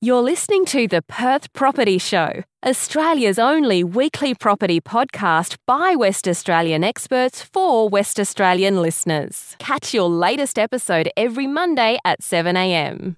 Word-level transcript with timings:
You're 0.00 0.22
listening 0.22 0.64
to 0.66 0.86
the 0.86 1.02
Perth 1.02 1.52
Property 1.54 1.98
Show, 1.98 2.44
Australia's 2.64 3.36
only 3.36 3.82
weekly 3.82 4.32
property 4.32 4.80
podcast 4.80 5.56
by 5.66 5.96
West 5.96 6.28
Australian 6.28 6.84
experts 6.84 7.42
for 7.42 7.88
West 7.88 8.20
Australian 8.20 8.80
listeners. 8.80 9.56
Catch 9.58 9.92
your 9.92 10.08
latest 10.08 10.56
episode 10.56 11.10
every 11.16 11.48
Monday 11.48 11.98
at 12.04 12.20
7am. 12.20 13.16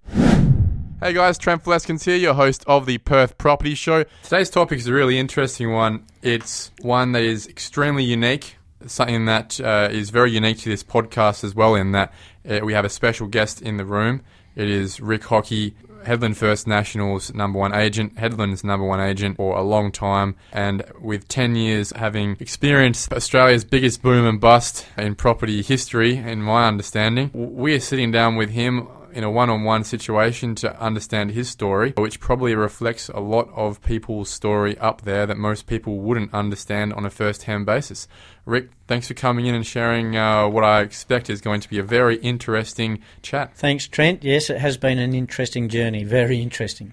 Hey 1.03 1.13
guys, 1.13 1.37
Trent 1.37 1.63
Fleskens 1.63 2.07
here, 2.07 2.17
your 2.17 2.33
host 2.33 2.65
of 2.67 2.87
the 2.87 2.97
Perth 2.97 3.37
Property 3.37 3.75
Show. 3.75 4.07
Today's 4.23 4.49
topic 4.49 4.79
is 4.79 4.87
a 4.87 4.95
really 4.95 5.19
interesting 5.19 5.73
one. 5.73 6.07
It's 6.23 6.71
one 6.81 7.13
that 7.13 7.25
is 7.25 7.47
extremely 7.47 8.05
unique, 8.05 8.57
something 8.87 9.27
that 9.27 9.61
uh, 9.61 9.91
is 9.93 10.09
very 10.09 10.31
unique 10.31 10.61
to 10.61 10.71
this 10.71 10.83
podcast 10.83 11.45
as 11.45 11.55
well, 11.55 11.75
in 11.75 11.93
that 11.93 12.11
uh, 12.49 12.61
we 12.63 12.73
have 12.73 12.87
a 12.87 12.91
special 12.91 13.27
guest 13.27 13.61
in 13.61 13.77
the 13.77 13.85
room. 13.85 14.23
It 14.57 14.71
is 14.71 14.99
Rick 14.99 15.25
Hockey, 15.25 15.75
Hedland 16.05 16.37
First 16.37 16.67
National's 16.67 17.33
number 17.35 17.59
one 17.59 17.75
agent, 17.75 18.17
Hedland's 18.17 18.65
number 18.65 18.87
one 18.87 19.01
agent 19.01 19.37
for 19.37 19.57
a 19.57 19.63
long 19.63 19.93
time, 19.93 20.37
and 20.53 20.83
with 21.01 21.29
10 21.29 21.57
years 21.57 21.93
having 21.97 22.37
experienced 22.41 23.13
Australia's 23.13 23.65
biggest 23.65 24.03
boom 24.03 24.27
and 24.27 24.41
bust 24.41 24.87
in 24.97 25.15
property 25.15 25.63
history, 25.63 26.17
in 26.17 26.43
my 26.43 26.67
understanding, 26.67 27.31
we 27.35 27.75
are 27.75 27.81
sitting 27.81 28.11
down 28.11 28.37
with 28.37 28.51
him 28.51 28.89
in 29.13 29.25
a 29.25 29.31
one 29.31 29.51
on 29.51 29.65
one 29.65 29.85
situation 29.85 30.55
to 30.57 30.81
understand 30.81 31.33
his 31.33 31.49
story, 31.49 31.93
which 31.97 32.21
probably 32.21 32.55
reflects 32.55 33.09
a 33.09 33.21
lot 33.21 33.49
of 33.55 33.83
people's 33.83 34.31
story 34.31 34.79
up 34.79 35.03
there 35.03 35.27
that 35.27 35.37
most 35.37 35.67
people 35.67 35.99
wouldn't 35.99 36.33
understand 36.33 36.93
on 36.93 37.05
a 37.05 37.11
first 37.11 37.45
hand 37.45 37.67
basis. 37.67 38.09
Rick, 38.45 38.71
thanks 38.87 39.09
for 39.09 39.15
coming 39.15 39.47
in 39.47 39.55
and 39.55 39.67
sharing 39.67 40.17
uh, 40.17 40.49
what 40.49 40.65
I 40.65 40.81
expect 40.81 41.31
is 41.31 41.41
going 41.41 41.61
to 41.61 41.69
be 41.69 41.79
a 41.79 41.83
very 41.83 42.17
interesting 42.17 43.01
chat. 43.23 43.57
Thanks, 43.57 43.87
Trent. 43.87 44.25
Yes, 44.25 44.51
it 44.51 44.59
has 44.59 44.77
been 44.77 44.99
an 44.99 45.15
interesting 45.15 45.69
journey, 45.69 46.05
very 46.05 46.41
interesting. 46.41 46.93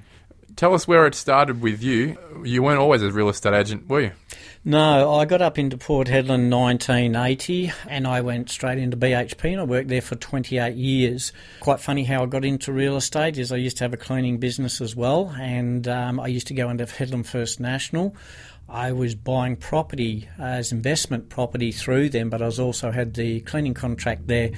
Tell 0.57 0.73
us 0.73 0.87
where 0.87 1.05
it 1.05 1.13
started 1.13 1.61
with 1.61 1.83
you. 1.83 2.17
You 2.43 2.63
weren't 2.63 2.79
always 2.79 3.03
a 3.03 3.11
real 3.11 3.29
estate 3.29 3.53
agent, 3.53 3.87
were 3.87 4.01
you? 4.01 4.11
No, 4.65 5.13
I 5.13 5.25
got 5.25 5.39
up 5.39 5.59
into 5.59 5.77
Port 5.77 6.07
Hedland 6.07 6.49
1980 6.49 7.71
and 7.87 8.07
I 8.07 8.21
went 8.21 8.49
straight 8.49 8.79
into 8.79 8.97
BHP 8.97 9.51
and 9.51 9.61
I 9.61 9.65
worked 9.65 9.87
there 9.87 10.01
for 10.01 10.15
28 10.15 10.75
years. 10.75 11.31
Quite 11.59 11.79
funny 11.79 12.05
how 12.05 12.23
I 12.23 12.25
got 12.25 12.43
into 12.43 12.73
real 12.73 12.97
estate 12.97 13.37
is 13.37 13.51
I 13.51 13.57
used 13.57 13.77
to 13.77 13.83
have 13.83 13.93
a 13.93 13.97
cleaning 13.97 14.39
business 14.39 14.81
as 14.81 14.95
well 14.95 15.31
and 15.39 15.87
um, 15.87 16.19
I 16.19 16.25
used 16.25 16.47
to 16.47 16.55
go 16.55 16.71
into 16.71 16.85
Hedland 16.85 17.27
First 17.27 17.59
National. 17.59 18.15
I 18.67 18.93
was 18.93 19.13
buying 19.13 19.57
property 19.57 20.27
as 20.39 20.71
investment 20.71 21.29
property 21.29 21.71
through 21.71 22.09
them, 22.09 22.31
but 22.31 22.41
I 22.41 22.47
was 22.47 22.59
also 22.59 22.89
had 22.89 23.13
the 23.13 23.41
cleaning 23.41 23.75
contract 23.75 24.25
there 24.25 24.49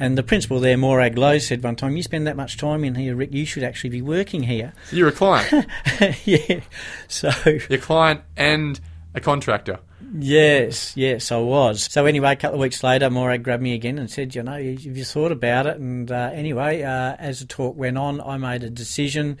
and 0.00 0.16
the 0.18 0.22
principal 0.22 0.60
there, 0.60 0.76
Morag 0.76 1.16
Lowe, 1.16 1.38
said 1.38 1.62
one 1.62 1.76
time, 1.76 1.96
You 1.96 2.02
spend 2.02 2.26
that 2.26 2.36
much 2.36 2.56
time 2.56 2.84
in 2.84 2.94
here, 2.94 3.14
Rick, 3.14 3.32
you 3.32 3.44
should 3.44 3.62
actually 3.62 3.90
be 3.90 4.02
working 4.02 4.42
here. 4.42 4.72
So 4.90 4.96
you're 4.96 5.08
a 5.08 5.12
client? 5.12 5.66
yeah. 6.24 6.60
So. 7.08 7.30
Your 7.68 7.78
client 7.78 8.22
and 8.36 8.80
a 9.14 9.20
contractor? 9.20 9.78
Yes, 10.14 10.94
yes, 10.94 11.32
I 11.32 11.38
was. 11.38 11.84
So 11.90 12.04
anyway, 12.04 12.32
a 12.32 12.36
couple 12.36 12.56
of 12.56 12.60
weeks 12.60 12.82
later, 12.82 13.08
Morag 13.08 13.42
grabbed 13.42 13.62
me 13.62 13.72
again 13.72 13.98
and 13.98 14.10
said, 14.10 14.34
"You 14.34 14.42
know, 14.42 14.52
have 14.52 14.84
you 14.84 15.04
thought 15.04 15.32
about 15.32 15.66
it?" 15.66 15.78
And 15.78 16.10
uh, 16.10 16.30
anyway, 16.34 16.82
uh, 16.82 17.16
as 17.18 17.40
the 17.40 17.46
talk 17.46 17.76
went 17.76 17.96
on, 17.96 18.20
I 18.20 18.36
made 18.36 18.62
a 18.62 18.68
decision. 18.68 19.38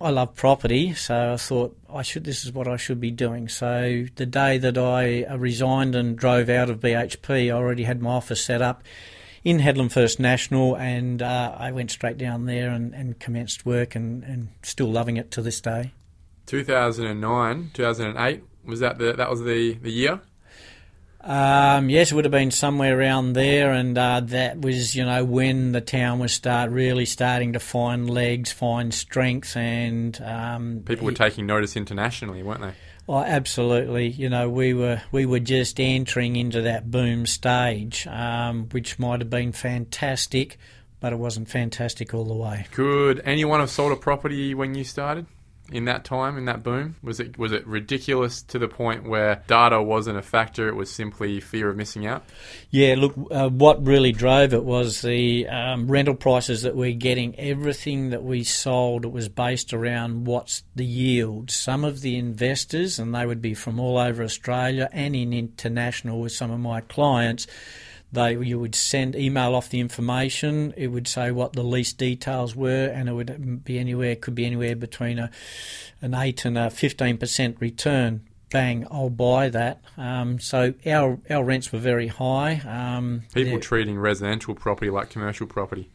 I 0.00 0.10
love 0.10 0.34
property, 0.36 0.94
so 0.94 1.32
I 1.32 1.36
thought 1.36 1.76
I 1.92 2.02
should. 2.02 2.22
This 2.24 2.44
is 2.44 2.52
what 2.52 2.68
I 2.68 2.76
should 2.76 3.00
be 3.00 3.10
doing. 3.10 3.48
So 3.48 4.04
the 4.14 4.26
day 4.26 4.58
that 4.58 4.78
I 4.78 5.24
resigned 5.34 5.96
and 5.96 6.16
drove 6.16 6.48
out 6.48 6.70
of 6.70 6.78
BHP, 6.78 7.48
I 7.48 7.50
already 7.50 7.82
had 7.82 8.00
my 8.00 8.10
office 8.10 8.44
set 8.44 8.62
up 8.62 8.84
in 9.44 9.58
Hedland 9.58 9.92
First 9.92 10.20
National, 10.20 10.76
and 10.76 11.20
uh, 11.20 11.54
I 11.58 11.72
went 11.72 11.90
straight 11.90 12.18
down 12.18 12.46
there 12.46 12.70
and, 12.70 12.94
and 12.94 13.18
commenced 13.18 13.66
work, 13.66 13.94
and, 13.94 14.22
and, 14.24 14.48
still 14.62 14.90
loving 14.90 15.16
it 15.16 15.30
to 15.32 15.42
this 15.42 15.60
day. 15.60 15.92
2009, 16.46 17.70
2008 17.74 18.42
was 18.64 18.80
that 18.80 18.98
the 18.98 19.12
that 19.14 19.28
was 19.28 19.42
the 19.42 19.74
the 19.74 19.90
year? 19.90 20.20
Um, 21.20 21.88
yes, 21.88 22.10
it 22.10 22.16
would 22.16 22.24
have 22.24 22.32
been 22.32 22.50
somewhere 22.50 22.98
around 22.98 23.34
there, 23.34 23.70
and 23.70 23.96
uh, 23.96 24.20
that 24.20 24.60
was, 24.60 24.96
you 24.96 25.04
know, 25.04 25.24
when 25.24 25.70
the 25.70 25.80
town 25.80 26.18
was 26.18 26.32
start 26.32 26.70
really 26.70 27.06
starting 27.06 27.52
to 27.52 27.60
find 27.60 28.10
legs, 28.10 28.50
find 28.50 28.92
strength, 28.92 29.56
and 29.56 30.20
um, 30.20 30.82
people 30.84 31.04
were 31.04 31.12
taking 31.12 31.46
notice 31.46 31.76
internationally, 31.76 32.42
weren't 32.42 32.62
they? 32.62 32.74
Oh, 33.08 33.18
absolutely. 33.18 34.08
You 34.08 34.28
know, 34.28 34.48
we 34.48 34.74
were 34.74 35.02
we 35.10 35.26
were 35.26 35.40
just 35.40 35.80
entering 35.80 36.36
into 36.36 36.62
that 36.62 36.90
boom 36.90 37.26
stage, 37.26 38.06
um, 38.06 38.68
which 38.70 38.98
might 38.98 39.20
have 39.20 39.30
been 39.30 39.52
fantastic, 39.52 40.56
but 41.00 41.12
it 41.12 41.16
wasn't 41.16 41.48
fantastic 41.48 42.14
all 42.14 42.24
the 42.24 42.34
way. 42.34 42.66
Could 42.72 43.20
anyone 43.24 43.60
have 43.60 43.70
sold 43.70 43.92
a 43.92 43.96
property 43.96 44.54
when 44.54 44.74
you 44.74 44.84
started? 44.84 45.26
In 45.70 45.84
that 45.86 46.04
time 46.04 46.36
in 46.36 46.44
that 46.46 46.62
boom? 46.62 46.96
Was 47.02 47.20
it 47.20 47.38
was 47.38 47.52
it 47.52 47.66
ridiculous 47.66 48.42
to 48.42 48.58
the 48.58 48.68
point 48.68 49.08
where 49.08 49.42
data 49.46 49.82
wasn't 49.82 50.18
a 50.18 50.22
factor? 50.22 50.68
It 50.68 50.74
was 50.74 50.90
simply 50.90 51.40
fear 51.40 51.70
of 51.70 51.76
missing 51.76 52.06
out. 52.06 52.24
Yeah, 52.70 52.96
look, 52.98 53.14
uh, 53.30 53.48
what 53.48 53.84
really 53.84 54.12
drove 54.12 54.52
it 54.52 54.64
was 54.64 55.02
the 55.02 55.46
um, 55.48 55.88
rental 55.88 56.14
prices 56.14 56.62
that 56.62 56.74
we're 56.74 56.92
getting. 56.92 57.38
Everything 57.38 58.10
that 58.10 58.22
we 58.22 58.44
sold 58.44 59.04
was 59.04 59.28
based 59.28 59.72
around 59.72 60.26
what's 60.26 60.62
the 60.74 60.84
yield. 60.84 61.50
Some 61.50 61.84
of 61.84 62.00
the 62.00 62.16
investors, 62.16 62.98
and 62.98 63.14
they 63.14 63.26
would 63.26 63.42
be 63.42 63.54
from 63.54 63.78
all 63.78 63.98
over 63.98 64.22
Australia 64.22 64.88
and 64.92 65.14
in 65.14 65.32
international 65.32 66.20
with 66.20 66.32
some 66.32 66.50
of 66.50 66.60
my 66.60 66.80
clients 66.80 67.46
they 68.12 68.36
you 68.36 68.58
would 68.58 68.74
send 68.74 69.16
email 69.16 69.54
off 69.54 69.70
the 69.70 69.80
information. 69.80 70.74
It 70.76 70.88
would 70.88 71.08
say 71.08 71.30
what 71.30 71.54
the 71.54 71.62
lease 71.62 71.92
details 71.92 72.54
were, 72.54 72.86
and 72.86 73.08
it 73.08 73.12
would 73.12 73.64
be 73.64 73.78
anywhere 73.78 74.16
could 74.16 74.34
be 74.34 74.46
anywhere 74.46 74.76
between 74.76 75.18
a 75.18 75.30
an 76.00 76.14
eight 76.14 76.44
and 76.44 76.58
a 76.58 76.70
fifteen 76.70 77.18
percent 77.18 77.56
return. 77.60 78.22
Bang! 78.50 78.86
I'll 78.90 79.08
buy 79.08 79.48
that. 79.48 79.80
Um, 79.96 80.38
so 80.38 80.74
our 80.84 81.18
our 81.30 81.42
rents 81.42 81.72
were 81.72 81.78
very 81.78 82.08
high. 82.08 82.60
Um, 82.66 83.22
People 83.34 83.58
treating 83.58 83.98
residential 83.98 84.54
property 84.54 84.90
like 84.90 85.08
commercial 85.08 85.46
property. 85.46 85.88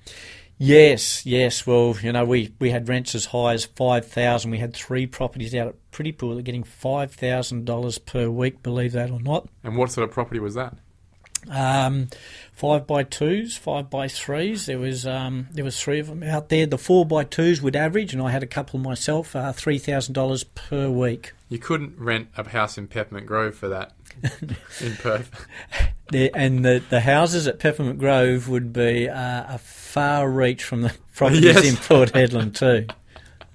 Yes, 0.60 1.24
yes. 1.24 1.68
Well, 1.68 1.96
you 2.02 2.12
know, 2.12 2.26
we, 2.26 2.52
we 2.60 2.72
had 2.72 2.90
rents 2.90 3.14
as 3.14 3.26
high 3.26 3.54
as 3.54 3.66
five 3.66 4.08
thousand. 4.08 4.50
We 4.50 4.58
had 4.58 4.74
three 4.74 5.06
properties 5.06 5.54
out 5.54 5.68
at 5.68 5.92
Pretty 5.92 6.12
Pool 6.12 6.32
that 6.32 6.40
are 6.40 6.42
getting 6.42 6.64
five 6.64 7.14
thousand 7.14 7.66
dollars 7.66 8.00
per 8.00 8.28
week. 8.28 8.64
Believe 8.64 8.94
that 8.94 9.12
or 9.12 9.20
not. 9.20 9.48
And 9.64 9.78
what 9.78 9.92
sort 9.92 10.10
of 10.10 10.14
property 10.14 10.40
was 10.40 10.56
that? 10.56 10.76
Um, 11.50 12.10
five 12.54 12.88
by 12.88 13.04
twos, 13.04 13.56
five 13.56 13.90
by 13.90 14.08
threes. 14.08 14.66
There 14.66 14.80
was 14.80 15.06
um, 15.06 15.48
there 15.52 15.64
was 15.64 15.80
three 15.80 16.00
of 16.00 16.08
them 16.08 16.24
out 16.24 16.50
there. 16.50 16.66
The 16.66 16.78
four 16.78 17.06
by 17.06 17.24
twos 17.24 17.62
would 17.62 17.76
average, 17.76 18.14
and 18.14 18.22
I 18.22 18.32
had 18.32 18.44
a 18.44 18.48
couple 18.48 18.80
myself. 18.80 19.36
Uh, 19.36 19.52
Three 19.54 19.78
thousand 19.78 20.14
dollars 20.14 20.44
per 20.44 20.90
week. 20.90 21.34
You 21.50 21.60
couldn't 21.60 21.98
rent 21.98 22.30
a 22.36 22.48
house 22.50 22.78
in 22.78 22.88
Peppermint 22.88 23.26
Grove 23.26 23.56
for 23.56 23.70
that 23.70 23.94
in 24.82 24.96
Perth. 24.98 25.48
The, 26.10 26.32
and 26.34 26.64
the, 26.64 26.82
the 26.90 27.02
houses 27.02 27.48
at 27.48 27.60
Peppermint 27.60 28.00
Grove 28.00 28.48
would 28.50 28.74
be 28.74 29.10
uh, 29.10 29.56
a 29.56 29.58
far 29.58 30.30
reach 30.30 30.64
from 30.64 30.82
the 30.82 30.94
properties 31.16 31.44
yes. 31.44 31.66
in 31.66 31.76
Port 31.76 32.14
Hedland 32.14 32.56
too. 32.56 32.88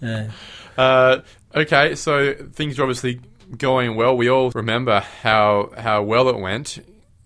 Yeah. 0.05 0.33
Uh, 0.77 1.21
okay, 1.55 1.95
so 1.95 2.35
things 2.35 2.77
are 2.77 2.83
obviously 2.83 3.21
going 3.57 3.95
well. 3.95 4.17
We 4.17 4.29
all 4.29 4.51
remember 4.51 4.99
how 4.99 5.71
how 5.79 6.03
well 6.03 6.29
it 6.29 6.41
went. 6.41 6.81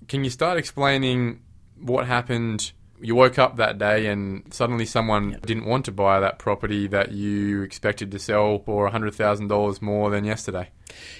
Can 0.09 0.23
you 0.23 0.31
start 0.31 0.59
explaining 0.59 1.41
what 1.81 2.07
happened? 2.07 2.73
You 3.01 3.15
woke 3.15 3.39
up 3.39 3.57
that 3.57 3.79
day 3.79 4.07
and 4.07 4.53
suddenly 4.53 4.87
someone 4.87 5.39
didn't 5.45 5.67
want 5.67 5.85
to 5.87 5.93
buy 5.93 6.21
that 6.21 6.39
property 6.39 6.87
that 6.89 7.13
you 7.13 7.63
expected 7.63 8.11
to 8.13 8.19
sell 8.19 8.59
for 8.61 8.91
$100,000 8.91 9.83
more 9.83 10.11
than 10.11 10.25
yesterday. 10.25 10.71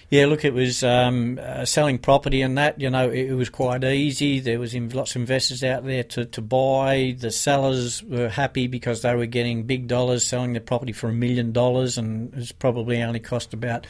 Yeah, 0.09 0.27
look, 0.27 0.45
it 0.45 0.55
was 0.55 0.85
um, 0.85 1.41
uh, 1.43 1.65
selling 1.65 1.99
property 1.99 2.41
and 2.41 2.57
that, 2.59 2.81
you 2.81 2.89
know, 2.89 3.11
it, 3.11 3.31
it 3.31 3.35
was 3.35 3.51
quite 3.51 3.83
easy. 3.83 4.39
There 4.39 4.61
was 4.61 4.75
lots 4.75 5.17
of 5.17 5.23
investors 5.23 5.65
out 5.65 5.85
there 5.85 6.05
to, 6.05 6.25
to 6.27 6.41
buy. 6.41 7.17
The 7.19 7.31
sellers 7.31 8.03
were 8.05 8.29
happy 8.29 8.69
because 8.69 9.03
they 9.03 9.15
were 9.15 9.27
getting 9.27 9.65
big 9.65 9.89
dollars 9.89 10.25
selling 10.27 10.53
their 10.53 10.63
property 10.63 10.93
for 10.93 11.09
a 11.09 11.13
million 11.13 11.53
dollars 11.53 11.99
and 11.99 12.33
it's 12.35 12.53
probably 12.53 13.03
only 13.03 13.21
cost 13.21 13.53
about 13.53 13.87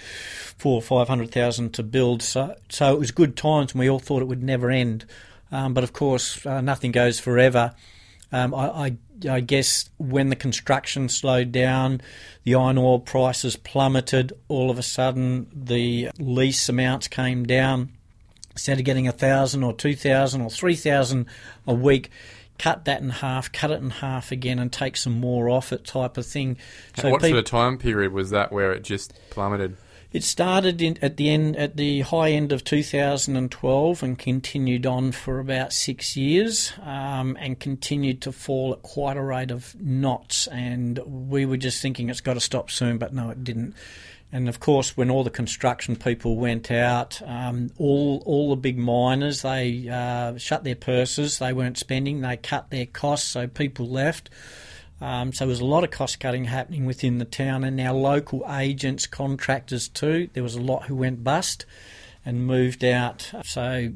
four 0.56 0.76
or 0.76 0.82
five 0.82 1.08
hundred 1.08 1.30
thousand 1.32 1.74
to 1.74 1.82
build. 1.82 2.22
So, 2.22 2.56
so 2.70 2.94
it 2.94 2.98
was 2.98 3.10
good 3.10 3.36
times 3.36 3.72
and 3.72 3.80
we 3.80 3.90
all 3.90 3.98
thought 3.98 4.22
it 4.22 4.28
would 4.28 4.42
never 4.42 4.70
end. 4.70 5.04
Um, 5.52 5.74
but 5.74 5.84
of 5.84 5.92
course, 5.92 6.44
uh, 6.44 6.60
nothing 6.60 6.92
goes 6.92 7.20
forever. 7.20 7.74
Um, 8.32 8.54
I, 8.54 8.66
I, 8.66 8.96
I, 9.30 9.40
guess 9.40 9.88
when 9.98 10.30
the 10.30 10.36
construction 10.36 11.08
slowed 11.08 11.52
down, 11.52 12.00
the 12.42 12.56
iron 12.56 12.76
ore 12.76 13.00
prices 13.00 13.54
plummeted. 13.54 14.32
All 14.48 14.70
of 14.70 14.78
a 14.78 14.82
sudden, 14.82 15.46
the 15.54 16.10
lease 16.18 16.68
amounts 16.68 17.06
came 17.06 17.44
down. 17.44 17.92
Instead 18.50 18.78
of 18.78 18.84
getting 18.84 19.06
a 19.06 19.12
thousand 19.12 19.62
or 19.62 19.72
two 19.72 19.94
thousand 19.94 20.40
or 20.40 20.50
three 20.50 20.74
thousand 20.74 21.26
a 21.66 21.74
week, 21.74 22.10
cut 22.58 22.86
that 22.86 23.00
in 23.00 23.10
half, 23.10 23.52
cut 23.52 23.70
it 23.70 23.80
in 23.80 23.90
half 23.90 24.32
again, 24.32 24.58
and 24.58 24.72
take 24.72 24.96
some 24.96 25.20
more 25.20 25.48
off 25.48 25.72
it, 25.72 25.84
type 25.84 26.16
of 26.16 26.26
thing. 26.26 26.56
So 26.96 27.10
what 27.10 27.20
people, 27.20 27.36
sort 27.36 27.38
of 27.38 27.44
time 27.44 27.78
period 27.78 28.12
was 28.12 28.30
that 28.30 28.52
where 28.52 28.72
it 28.72 28.82
just 28.82 29.12
plummeted? 29.30 29.76
It 30.16 30.24
started 30.24 30.80
in, 30.80 30.96
at 31.02 31.18
the 31.18 31.28
end, 31.28 31.56
at 31.56 31.76
the 31.76 32.00
high 32.00 32.30
end 32.30 32.50
of 32.50 32.64
2012, 32.64 34.02
and 34.02 34.18
continued 34.18 34.86
on 34.86 35.12
for 35.12 35.40
about 35.40 35.74
six 35.74 36.16
years, 36.16 36.72
um, 36.82 37.36
and 37.38 37.60
continued 37.60 38.22
to 38.22 38.32
fall 38.32 38.72
at 38.72 38.80
quite 38.80 39.18
a 39.18 39.22
rate 39.22 39.50
of 39.50 39.78
knots. 39.78 40.46
And 40.46 40.98
we 41.04 41.44
were 41.44 41.58
just 41.58 41.82
thinking 41.82 42.08
it's 42.08 42.22
got 42.22 42.32
to 42.32 42.40
stop 42.40 42.70
soon, 42.70 42.96
but 42.96 43.12
no, 43.12 43.28
it 43.28 43.44
didn't. 43.44 43.74
And 44.32 44.48
of 44.48 44.58
course, 44.58 44.96
when 44.96 45.10
all 45.10 45.22
the 45.22 45.28
construction 45.28 45.96
people 45.96 46.36
went 46.36 46.70
out, 46.70 47.20
um, 47.26 47.70
all 47.76 48.22
all 48.24 48.48
the 48.48 48.56
big 48.56 48.78
miners 48.78 49.42
they 49.42 49.86
uh, 49.86 50.38
shut 50.38 50.64
their 50.64 50.76
purses. 50.76 51.40
They 51.40 51.52
weren't 51.52 51.76
spending. 51.76 52.22
They 52.22 52.38
cut 52.38 52.70
their 52.70 52.86
costs, 52.86 53.28
so 53.28 53.48
people 53.48 53.86
left. 53.86 54.30
Um, 55.00 55.32
so 55.32 55.44
there 55.44 55.48
was 55.48 55.60
a 55.60 55.66
lot 55.66 55.84
of 55.84 55.90
cost 55.90 56.20
cutting 56.20 56.44
happening 56.44 56.86
within 56.86 57.18
the 57.18 57.24
town, 57.24 57.64
and 57.64 57.80
our 57.80 57.94
local 57.94 58.44
agents, 58.50 59.06
contractors 59.06 59.88
too. 59.88 60.28
There 60.32 60.42
was 60.42 60.54
a 60.54 60.60
lot 60.60 60.86
who 60.86 60.96
went 60.96 61.22
bust 61.22 61.66
and 62.24 62.46
moved 62.46 62.84
out. 62.84 63.30
So, 63.44 63.92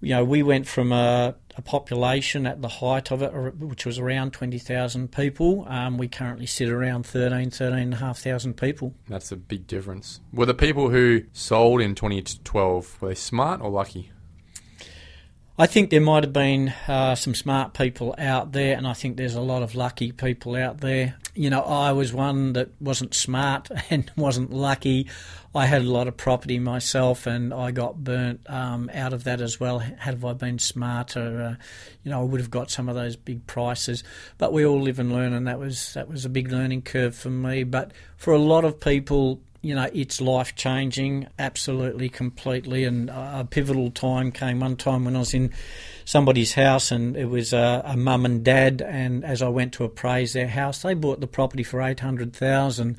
you 0.00 0.10
know, 0.10 0.24
we 0.24 0.42
went 0.42 0.66
from 0.66 0.92
a, 0.92 1.34
a 1.56 1.62
population 1.62 2.46
at 2.46 2.60
the 2.60 2.68
height 2.68 3.10
of 3.10 3.22
it, 3.22 3.32
which 3.58 3.86
was 3.86 3.98
around 3.98 4.32
20,000 4.32 5.10
people. 5.10 5.66
Um, 5.68 5.96
we 5.96 6.06
currently 6.06 6.46
sit 6.46 6.68
around 6.68 7.06
13, 7.06 7.50
13,500 7.50 8.56
people. 8.56 8.94
That's 9.08 9.32
a 9.32 9.36
big 9.36 9.66
difference. 9.66 10.20
Were 10.32 10.46
the 10.46 10.54
people 10.54 10.90
who 10.90 11.22
sold 11.32 11.80
in 11.80 11.94
2012, 11.94 13.00
were 13.00 13.08
they 13.08 13.14
smart 13.14 13.60
or 13.62 13.70
lucky? 13.70 14.12
I 15.58 15.66
think 15.66 15.88
there 15.88 16.02
might 16.02 16.22
have 16.22 16.34
been 16.34 16.74
uh, 16.86 17.14
some 17.14 17.34
smart 17.34 17.72
people 17.72 18.14
out 18.18 18.52
there, 18.52 18.76
and 18.76 18.86
I 18.86 18.92
think 18.92 19.16
there's 19.16 19.34
a 19.34 19.40
lot 19.40 19.62
of 19.62 19.74
lucky 19.74 20.12
people 20.12 20.54
out 20.54 20.82
there. 20.82 21.14
You 21.34 21.48
know, 21.48 21.62
I 21.62 21.92
was 21.92 22.12
one 22.12 22.52
that 22.52 22.70
wasn't 22.78 23.14
smart 23.14 23.70
and 23.90 24.10
wasn't 24.16 24.52
lucky. 24.52 25.08
I 25.54 25.64
had 25.64 25.80
a 25.80 25.90
lot 25.90 26.08
of 26.08 26.16
property 26.18 26.58
myself, 26.58 27.26
and 27.26 27.54
I 27.54 27.70
got 27.70 28.04
burnt 28.04 28.40
um, 28.50 28.90
out 28.92 29.14
of 29.14 29.24
that 29.24 29.40
as 29.40 29.58
well. 29.58 29.78
Had 29.78 30.22
I 30.22 30.34
been 30.34 30.58
smarter, 30.58 31.42
uh, 31.42 31.64
you 32.04 32.10
know, 32.10 32.20
I 32.20 32.24
would 32.24 32.40
have 32.40 32.50
got 32.50 32.70
some 32.70 32.90
of 32.90 32.94
those 32.94 33.16
big 33.16 33.46
prices. 33.46 34.04
But 34.36 34.52
we 34.52 34.66
all 34.66 34.82
live 34.82 34.98
and 34.98 35.10
learn, 35.10 35.32
and 35.32 35.46
that 35.46 35.58
was 35.58 35.94
that 35.94 36.06
was 36.06 36.26
a 36.26 36.28
big 36.28 36.52
learning 36.52 36.82
curve 36.82 37.14
for 37.14 37.30
me. 37.30 37.64
But 37.64 37.92
for 38.18 38.34
a 38.34 38.38
lot 38.38 38.66
of 38.66 38.78
people, 38.78 39.40
you 39.66 39.74
know, 39.74 39.90
it's 39.92 40.20
life 40.20 40.54
changing, 40.54 41.26
absolutely, 41.40 42.08
completely. 42.08 42.84
And 42.84 43.10
a 43.10 43.46
pivotal 43.50 43.90
time 43.90 44.30
came 44.30 44.60
one 44.60 44.76
time 44.76 45.04
when 45.04 45.16
I 45.16 45.18
was 45.18 45.34
in 45.34 45.52
somebody's 46.04 46.54
house, 46.54 46.92
and 46.92 47.16
it 47.16 47.24
was 47.24 47.52
a, 47.52 47.82
a 47.84 47.96
mum 47.96 48.24
and 48.24 48.44
dad. 48.44 48.80
And 48.80 49.24
as 49.24 49.42
I 49.42 49.48
went 49.48 49.72
to 49.74 49.84
appraise 49.84 50.34
their 50.34 50.46
house, 50.46 50.82
they 50.82 50.94
bought 50.94 51.18
the 51.18 51.26
property 51.26 51.64
for 51.64 51.82
eight 51.82 51.98
hundred 51.98 52.32
thousand. 52.32 52.96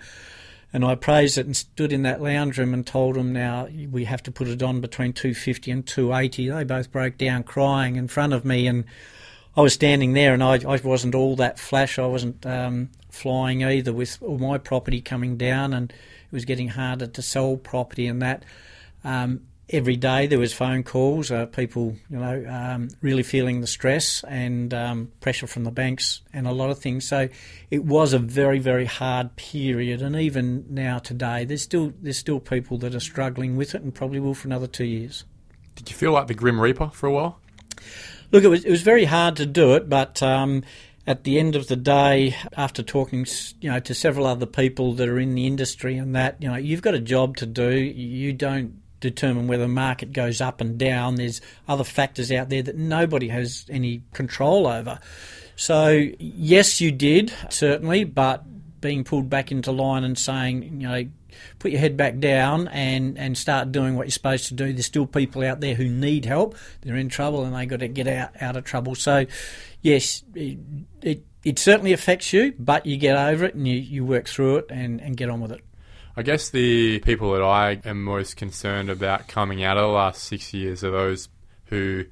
And 0.73 0.83
I 0.83 0.91
appraised 0.91 1.37
it 1.37 1.45
and 1.45 1.55
stood 1.55 1.93
in 1.93 2.01
that 2.03 2.21
lounge 2.21 2.57
room 2.57 2.73
and 2.73 2.85
told 2.85 3.15
them 3.15 3.31
now 3.31 3.69
we 3.89 4.03
have 4.03 4.21
to 4.23 4.31
put 4.31 4.49
it 4.49 4.61
on 4.61 4.81
between 4.81 5.13
250 5.13 5.71
and 5.71 5.87
280. 5.87 6.49
They 6.49 6.63
both 6.65 6.91
broke 6.91 7.17
down 7.17 7.43
crying 7.43 7.95
in 7.95 8.09
front 8.09 8.33
of 8.33 8.43
me, 8.43 8.67
and 8.67 8.83
I 9.57 9.61
was 9.61 9.73
standing 9.73 10.13
there, 10.13 10.35
and 10.35 10.43
I, 10.43 10.59
I 10.67 10.79
wasn't 10.83 11.15
all 11.15 11.35
that 11.37 11.57
flash. 11.57 11.97
I 11.97 12.05
wasn't 12.05 12.45
um, 12.45 12.89
flying 13.09 13.63
either 13.63 13.91
with 13.91 14.21
all 14.21 14.37
my 14.37 14.59
property 14.59 15.01
coming 15.01 15.35
down, 15.35 15.73
and 15.73 15.91
it 15.91 16.31
was 16.31 16.45
getting 16.45 16.67
harder 16.67 17.07
to 17.07 17.21
sell 17.23 17.57
property 17.57 18.05
and 18.05 18.21
that. 18.21 18.45
Um, 19.03 19.41
every 19.69 19.95
day 19.95 20.27
there 20.27 20.37
was 20.37 20.53
phone 20.53 20.83
calls, 20.83 21.31
uh, 21.31 21.47
people, 21.47 21.95
you 22.07 22.17
know, 22.17 22.45
um, 22.47 22.89
really 23.01 23.23
feeling 23.23 23.61
the 23.61 23.67
stress 23.67 24.23
and 24.25 24.75
um, 24.75 25.11
pressure 25.21 25.47
from 25.47 25.63
the 25.63 25.71
banks 25.71 26.21
and 26.31 26.47
a 26.47 26.51
lot 26.51 26.69
of 26.69 26.77
things. 26.77 27.07
So 27.07 27.27
it 27.71 27.83
was 27.83 28.13
a 28.13 28.19
very, 28.19 28.59
very 28.59 28.85
hard 28.85 29.35
period. 29.37 30.03
And 30.03 30.15
even 30.15 30.65
now 30.69 30.99
today, 30.99 31.45
there's 31.45 31.63
still 31.63 31.93
there's 31.99 32.19
still 32.19 32.39
people 32.39 32.77
that 32.79 32.93
are 32.93 32.99
struggling 32.99 33.57
with 33.57 33.73
it, 33.73 33.81
and 33.81 33.93
probably 33.93 34.19
will 34.19 34.35
for 34.35 34.47
another 34.47 34.67
two 34.67 34.85
years. 34.85 35.23
Did 35.75 35.89
you 35.89 35.95
feel 35.95 36.11
like 36.11 36.27
the 36.27 36.35
Grim 36.35 36.61
Reaper 36.61 36.89
for 36.93 37.07
a 37.07 37.11
while? 37.11 37.39
Look, 38.31 38.43
it 38.43 38.47
was 38.47 38.65
it 38.65 38.71
was 38.71 38.81
very 38.81 39.05
hard 39.05 39.37
to 39.37 39.45
do 39.45 39.75
it, 39.75 39.89
but 39.89 40.21
um, 40.21 40.63
at 41.07 41.23
the 41.23 41.39
end 41.39 41.55
of 41.55 41.67
the 41.67 41.77
day, 41.77 42.35
after 42.57 42.83
talking, 42.83 43.25
you 43.61 43.71
know, 43.71 43.79
to 43.79 43.93
several 43.93 44.25
other 44.25 44.45
people 44.45 44.93
that 44.93 45.07
are 45.07 45.19
in 45.19 45.35
the 45.35 45.47
industry 45.47 45.97
and 45.97 46.13
that, 46.15 46.35
you 46.41 46.49
know, 46.49 46.57
you've 46.57 46.81
got 46.81 46.93
a 46.93 46.99
job 46.99 47.37
to 47.37 47.45
do. 47.45 47.71
You 47.71 48.33
don't 48.33 48.81
determine 48.99 49.47
whether 49.47 49.63
the 49.63 49.69
market 49.69 50.11
goes 50.11 50.41
up 50.41 50.59
and 50.59 50.77
down. 50.77 51.15
There's 51.15 51.39
other 51.67 51.85
factors 51.85 52.31
out 52.31 52.49
there 52.49 52.61
that 52.63 52.75
nobody 52.75 53.29
has 53.29 53.65
any 53.69 54.01
control 54.13 54.67
over. 54.67 54.99
So 55.55 56.09
yes, 56.19 56.81
you 56.81 56.91
did 56.91 57.33
certainly, 57.49 58.03
but 58.03 58.43
being 58.79 59.03
pulled 59.03 59.29
back 59.29 59.51
into 59.51 59.71
line 59.71 60.03
and 60.03 60.17
saying, 60.17 60.63
you 60.63 60.87
know, 60.87 61.05
put 61.59 61.71
your 61.71 61.79
head 61.79 61.97
back 61.97 62.19
down 62.19 62.67
and, 62.69 63.17
and 63.17 63.37
start 63.37 63.71
doing 63.71 63.95
what 63.95 64.07
you're 64.07 64.11
supposed 64.11 64.47
to 64.47 64.53
do. 64.53 64.73
There's 64.73 64.85
still 64.85 65.05
people 65.05 65.43
out 65.43 65.59
there 65.59 65.75
who 65.75 65.87
need 65.87 66.25
help. 66.25 66.55
They're 66.81 66.95
in 66.95 67.09
trouble 67.09 67.43
and 67.43 67.55
they've 67.55 67.67
got 67.67 67.79
to 67.79 67.87
get 67.87 68.07
out, 68.07 68.41
out 68.41 68.55
of 68.55 68.63
trouble. 68.63 68.95
So, 68.95 69.25
yes, 69.81 70.23
it, 70.35 70.57
it, 71.01 71.25
it 71.43 71.59
certainly 71.59 71.93
affects 71.93 72.33
you, 72.33 72.53
but 72.57 72.85
you 72.85 72.97
get 72.97 73.17
over 73.17 73.45
it 73.45 73.55
and 73.55 73.67
you, 73.67 73.75
you 73.75 74.05
work 74.05 74.27
through 74.27 74.57
it 74.57 74.65
and, 74.69 75.01
and 75.01 75.15
get 75.17 75.29
on 75.29 75.41
with 75.41 75.51
it. 75.51 75.61
I 76.15 76.23
guess 76.23 76.49
the 76.49 76.99
people 77.01 77.33
that 77.33 77.43
I 77.43 77.79
am 77.85 78.03
most 78.03 78.37
concerned 78.37 78.89
about 78.89 79.27
coming 79.27 79.63
out 79.63 79.77
of 79.77 79.83
the 79.83 79.93
last 79.93 80.23
six 80.23 80.51
years 80.53 80.83
are 80.83 80.89
those 80.89 81.29
who 81.65 82.05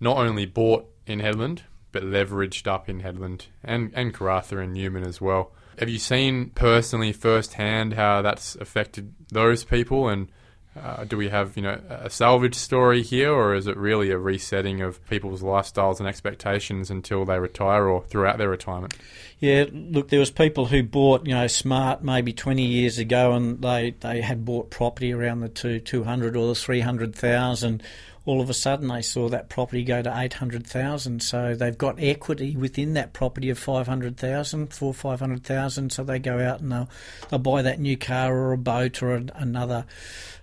not 0.00 0.16
only 0.16 0.46
bought 0.46 0.88
in 1.06 1.20
Hedland, 1.20 1.60
but 1.92 2.02
leveraged 2.02 2.66
up 2.66 2.88
in 2.88 3.02
Hedland 3.02 3.46
and, 3.62 3.92
and 3.94 4.14
Karratha 4.14 4.62
and 4.62 4.72
Newman 4.72 5.04
as 5.04 5.20
well. 5.20 5.52
Have 5.80 5.88
you 5.88 5.98
seen 5.98 6.50
personally 6.50 7.10
firsthand 7.10 7.94
how 7.94 8.20
that's 8.20 8.54
affected 8.56 9.14
those 9.30 9.64
people? 9.64 10.10
And 10.10 10.30
uh, 10.78 11.04
do 11.04 11.16
we 11.16 11.30
have 11.30 11.56
you 11.56 11.62
know 11.62 11.80
a 11.88 12.10
salvage 12.10 12.54
story 12.54 13.02
here, 13.02 13.32
or 13.32 13.54
is 13.54 13.66
it 13.66 13.78
really 13.78 14.10
a 14.10 14.18
resetting 14.18 14.82
of 14.82 15.02
people's 15.08 15.42
lifestyles 15.42 15.98
and 15.98 16.06
expectations 16.06 16.90
until 16.90 17.24
they 17.24 17.38
retire 17.38 17.88
or 17.88 18.02
throughout 18.02 18.36
their 18.36 18.50
retirement? 18.50 18.94
Yeah, 19.40 19.64
look, 19.72 20.10
there 20.10 20.20
was 20.20 20.30
people 20.30 20.66
who 20.66 20.82
bought 20.82 21.26
you 21.26 21.34
know 21.34 21.46
smart 21.46 22.04
maybe 22.04 22.32
twenty 22.32 22.66
years 22.66 22.98
ago, 22.98 23.32
and 23.32 23.60
they 23.62 23.94
they 23.98 24.20
had 24.20 24.44
bought 24.44 24.70
property 24.70 25.12
around 25.12 25.40
the 25.40 25.48
two 25.48 25.80
two 25.80 26.04
hundred 26.04 26.36
or 26.36 26.46
the 26.48 26.54
three 26.54 26.80
hundred 26.80 27.14
thousand. 27.14 27.82
All 28.26 28.42
of 28.42 28.50
a 28.50 28.54
sudden 28.54 28.88
they 28.88 29.00
saw 29.00 29.30
that 29.30 29.48
property 29.48 29.82
go 29.82 30.02
to 30.02 30.14
800,000 30.14 31.22
so 31.22 31.54
they've 31.54 31.76
got 31.76 31.98
equity 31.98 32.54
within 32.54 32.92
that 32.92 33.14
property 33.14 33.48
of 33.48 33.58
500,000 33.58 34.74
for 34.74 34.92
500,000 34.92 35.90
so 35.90 36.04
they 36.04 36.18
go 36.18 36.38
out 36.38 36.60
and 36.60 36.70
they'll, 36.70 36.88
they'll 37.30 37.38
buy 37.38 37.62
that 37.62 37.80
new 37.80 37.96
car 37.96 38.36
or 38.36 38.52
a 38.52 38.58
boat 38.58 39.02
or 39.02 39.22
another 39.34 39.86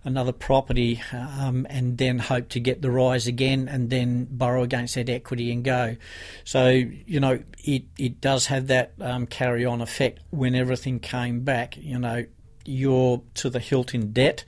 another 0.03 0.31
property 0.31 1.01
um, 1.11 1.67
and 1.69 1.97
then 1.97 2.17
hope 2.17 2.49
to 2.49 2.59
get 2.59 2.81
the 2.81 2.89
rise 2.89 3.27
again 3.27 3.67
and 3.67 3.89
then 3.89 4.25
borrow 4.31 4.63
against 4.63 4.95
that 4.95 5.09
equity 5.09 5.51
and 5.51 5.63
go. 5.63 5.97
So 6.45 6.69
you 6.69 7.19
know 7.19 7.43
it, 7.63 7.83
it 7.97 8.21
does 8.21 8.47
have 8.47 8.67
that 8.67 8.86
um, 9.01 9.25
carry 9.25 9.65
on 9.65 9.81
effect 9.81 10.19
when 10.29 10.55
everything 10.55 10.99
came 10.99 11.41
back 11.41 11.77
you 11.77 11.97
know 11.97 12.23
you're 12.65 13.21
to 13.33 13.49
the 13.49 13.59
hilt 13.59 13.93
in 13.93 14.11
debt 14.11 14.43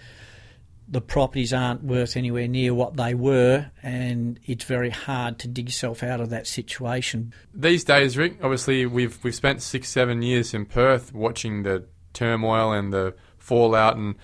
the 0.91 1.01
properties 1.01 1.53
aren't 1.53 1.83
worth 1.83 2.17
anywhere 2.17 2.47
near 2.47 2.73
what 2.73 2.97
they 2.97 3.13
were, 3.13 3.69
and 3.83 4.39
it's 4.45 4.63
very 4.63 4.89
hard 4.89 5.37
to 5.39 5.47
dig 5.47 5.67
yourself 5.67 6.01
out 6.01 6.19
of 6.19 6.31
that 6.31 6.47
situation. 6.47 7.33
These 7.53 7.83
days, 7.83 8.17
Rick, 8.17 8.39
obviously 8.41 8.85
we've 8.85 9.23
we've 9.23 9.35
spent 9.35 9.61
six, 9.61 9.87
seven 9.89 10.21
years 10.21 10.53
in 10.53 10.65
Perth 10.65 11.13
watching 11.13 11.63
the 11.63 11.85
turmoil 12.13 12.71
and 12.71 12.91
the 12.91 13.13
fallout, 13.37 13.97
and 13.97 14.15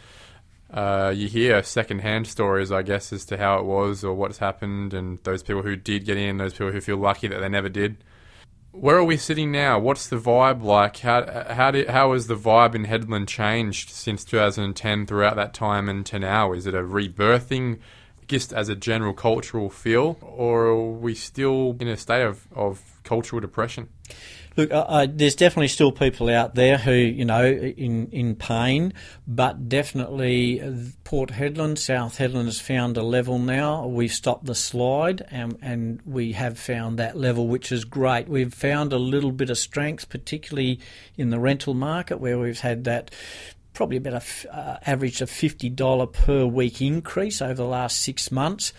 uh, 0.72 1.13
you 1.16 1.28
hear 1.28 1.62
second-hand 1.62 2.25
stories, 2.25 2.72
I 2.72 2.82
guess, 2.82 3.13
as 3.13 3.25
to 3.25 3.38
how 3.38 3.60
it 3.60 3.66
was 3.66 4.04
or 4.04 4.16
what's 4.16 4.40
happened, 4.40 4.94
and 4.94 5.20
those 5.20 5.44
people 5.44 5.62
who 5.62 5.75
did 5.75 6.06
get 6.06 6.18
in, 6.18 6.38
those 6.38 6.54
people 6.54 6.72
who 6.72 6.82
feel 6.82 6.98
lucky 6.98 7.28
that 7.28 7.40
they 7.40 7.50
never 7.50 7.70
did 7.70 7.98
where 8.75 8.98
are 8.98 9.03
we 9.03 9.17
sitting 9.17 9.51
now? 9.51 9.79
What's 9.79 10.08
the 10.08 10.17
vibe 10.17 10.62
like? 10.62 10.98
How 10.98 11.25
how 11.50 11.72
how 11.91 12.13
has 12.13 12.27
the 12.27 12.36
vibe 12.36 12.75
in 12.75 12.86
Hedland 12.86 13.27
changed 13.27 13.89
since 13.89 14.24
2010 14.25 15.05
throughout 15.05 15.36
that 15.36 15.53
time 15.53 15.89
and 15.89 16.05
to 16.08 16.20
now? 16.20 16.53
Is 16.53 16.67
it 16.67 16.75
a 16.75 16.82
rebirthing, 16.82 17.79
just 18.27 18.51
as 18.53 18.70
a 18.70 18.75
general 18.75 19.13
cultural 19.13 19.70
feel, 19.70 20.17
or 20.22 20.65
are 20.65 20.91
we 20.91 21.15
still 21.15 21.77
in 21.79 21.88
a 21.88 21.98
state 21.98 22.24
of, 22.24 22.48
of 22.53 23.00
cultural 23.03 23.39
depression? 23.39 23.89
Look, 24.58 24.70
uh, 24.72 25.08
there's 25.10 25.36
definitely 25.36 25.68
still 25.68 25.92
people 25.92 26.30
out 26.30 26.56
there 26.56 26.78
who, 26.78 26.94
you 26.94 27.26
know, 27.26 27.46
in 27.46 28.08
in 28.12 28.36
pain, 28.36 28.94
but 29.28 29.68
definitely 29.68 30.62
uh, 30.62 30.72
Port 31.04 31.32
Hedland, 31.32 31.78
South 31.78 32.18
Hedland 32.18 32.46
has 32.46 32.60
found 32.60 32.96
a 32.96 33.04
level 33.04 33.38
now. 33.38 33.86
We've 33.86 34.14
stopped 34.14 34.46
the 34.46 34.56
slide, 34.56 35.26
and 35.30 35.58
and 35.62 36.02
we 36.06 36.32
have 36.34 36.58
found 36.58 36.98
that 37.00 37.18
level, 37.18 37.48
which 37.48 37.72
is 37.72 37.84
great. 37.84 38.30
We've 38.30 38.54
found 38.54 38.94
a 38.94 38.98
little 38.98 39.34
bit 39.34 39.50
of 39.50 39.58
strength, 39.58 40.08
particularly 40.08 40.80
in 41.18 41.32
the 41.32 41.40
rental 41.40 41.74
market, 41.74 42.22
where 42.22 42.40
we've 42.40 42.62
had 42.62 42.86
that 42.86 43.12
probably 43.74 43.98
about 43.98 44.24
a 44.24 44.56
uh, 44.58 44.80
average 44.86 45.20
of 45.20 45.30
fifty 45.30 45.70
dollar 45.70 46.08
per 46.08 46.46
week 46.46 46.82
increase 46.82 47.42
over 47.42 47.56
the 47.56 47.66
last 47.66 48.02
six 48.02 48.32
months 48.32 48.72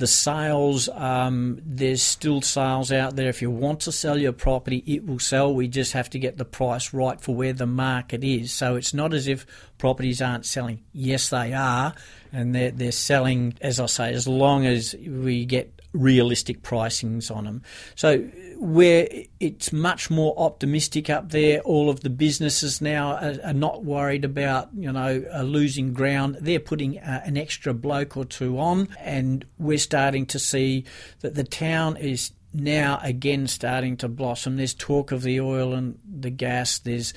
The 0.00 0.06
sales, 0.06 0.88
um, 0.88 1.60
there's 1.62 2.00
still 2.00 2.40
sales 2.40 2.90
out 2.90 3.16
there. 3.16 3.28
If 3.28 3.42
you 3.42 3.50
want 3.50 3.80
to 3.80 3.92
sell 3.92 4.16
your 4.16 4.32
property, 4.32 4.82
it 4.86 5.06
will 5.06 5.18
sell. 5.18 5.54
We 5.54 5.68
just 5.68 5.92
have 5.92 6.08
to 6.10 6.18
get 6.18 6.38
the 6.38 6.46
price 6.46 6.94
right 6.94 7.20
for 7.20 7.34
where 7.34 7.52
the 7.52 7.66
market 7.66 8.24
is. 8.24 8.50
So 8.50 8.76
it's 8.76 8.94
not 8.94 9.12
as 9.12 9.28
if 9.28 9.44
properties 9.76 10.22
aren't 10.22 10.46
selling. 10.46 10.82
Yes, 10.94 11.28
they 11.28 11.52
are, 11.52 11.92
and 12.32 12.54
they're, 12.54 12.70
they're 12.70 12.92
selling, 12.92 13.58
as 13.60 13.78
I 13.78 13.86
say, 13.86 14.14
as 14.14 14.26
long 14.26 14.64
as 14.64 14.94
we 15.06 15.44
get 15.44 15.79
realistic 15.92 16.62
pricings 16.62 17.34
on 17.34 17.44
them. 17.44 17.62
So 17.94 18.18
where 18.58 19.08
it's 19.40 19.72
much 19.72 20.10
more 20.10 20.34
optimistic 20.36 21.10
up 21.10 21.30
there, 21.30 21.60
all 21.60 21.90
of 21.90 22.00
the 22.00 22.10
businesses 22.10 22.80
now 22.80 23.16
are, 23.16 23.36
are 23.44 23.52
not 23.52 23.84
worried 23.84 24.24
about 24.24 24.68
you 24.74 24.92
know 24.92 25.24
losing 25.42 25.92
ground. 25.92 26.38
They're 26.40 26.60
putting 26.60 26.98
uh, 26.98 27.22
an 27.24 27.36
extra 27.36 27.74
bloke 27.74 28.16
or 28.16 28.24
two 28.24 28.58
on, 28.58 28.88
and 29.00 29.44
we're 29.58 29.78
starting 29.78 30.26
to 30.26 30.38
see 30.38 30.84
that 31.20 31.34
the 31.34 31.44
town 31.44 31.96
is 31.96 32.32
now 32.52 32.98
again 33.02 33.46
starting 33.46 33.96
to 33.98 34.08
blossom. 34.08 34.56
There's 34.56 34.74
talk 34.74 35.12
of 35.12 35.22
the 35.22 35.40
oil 35.40 35.74
and 35.74 35.98
the 36.04 36.30
gas. 36.30 36.78
There's 36.78 37.14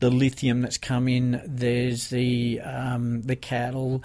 the 0.00 0.10
lithium 0.10 0.62
that's 0.62 0.78
come 0.78 1.08
in. 1.08 1.40
There's 1.46 2.10
the 2.10 2.60
um, 2.60 3.22
the 3.22 3.36
cattle 3.36 4.02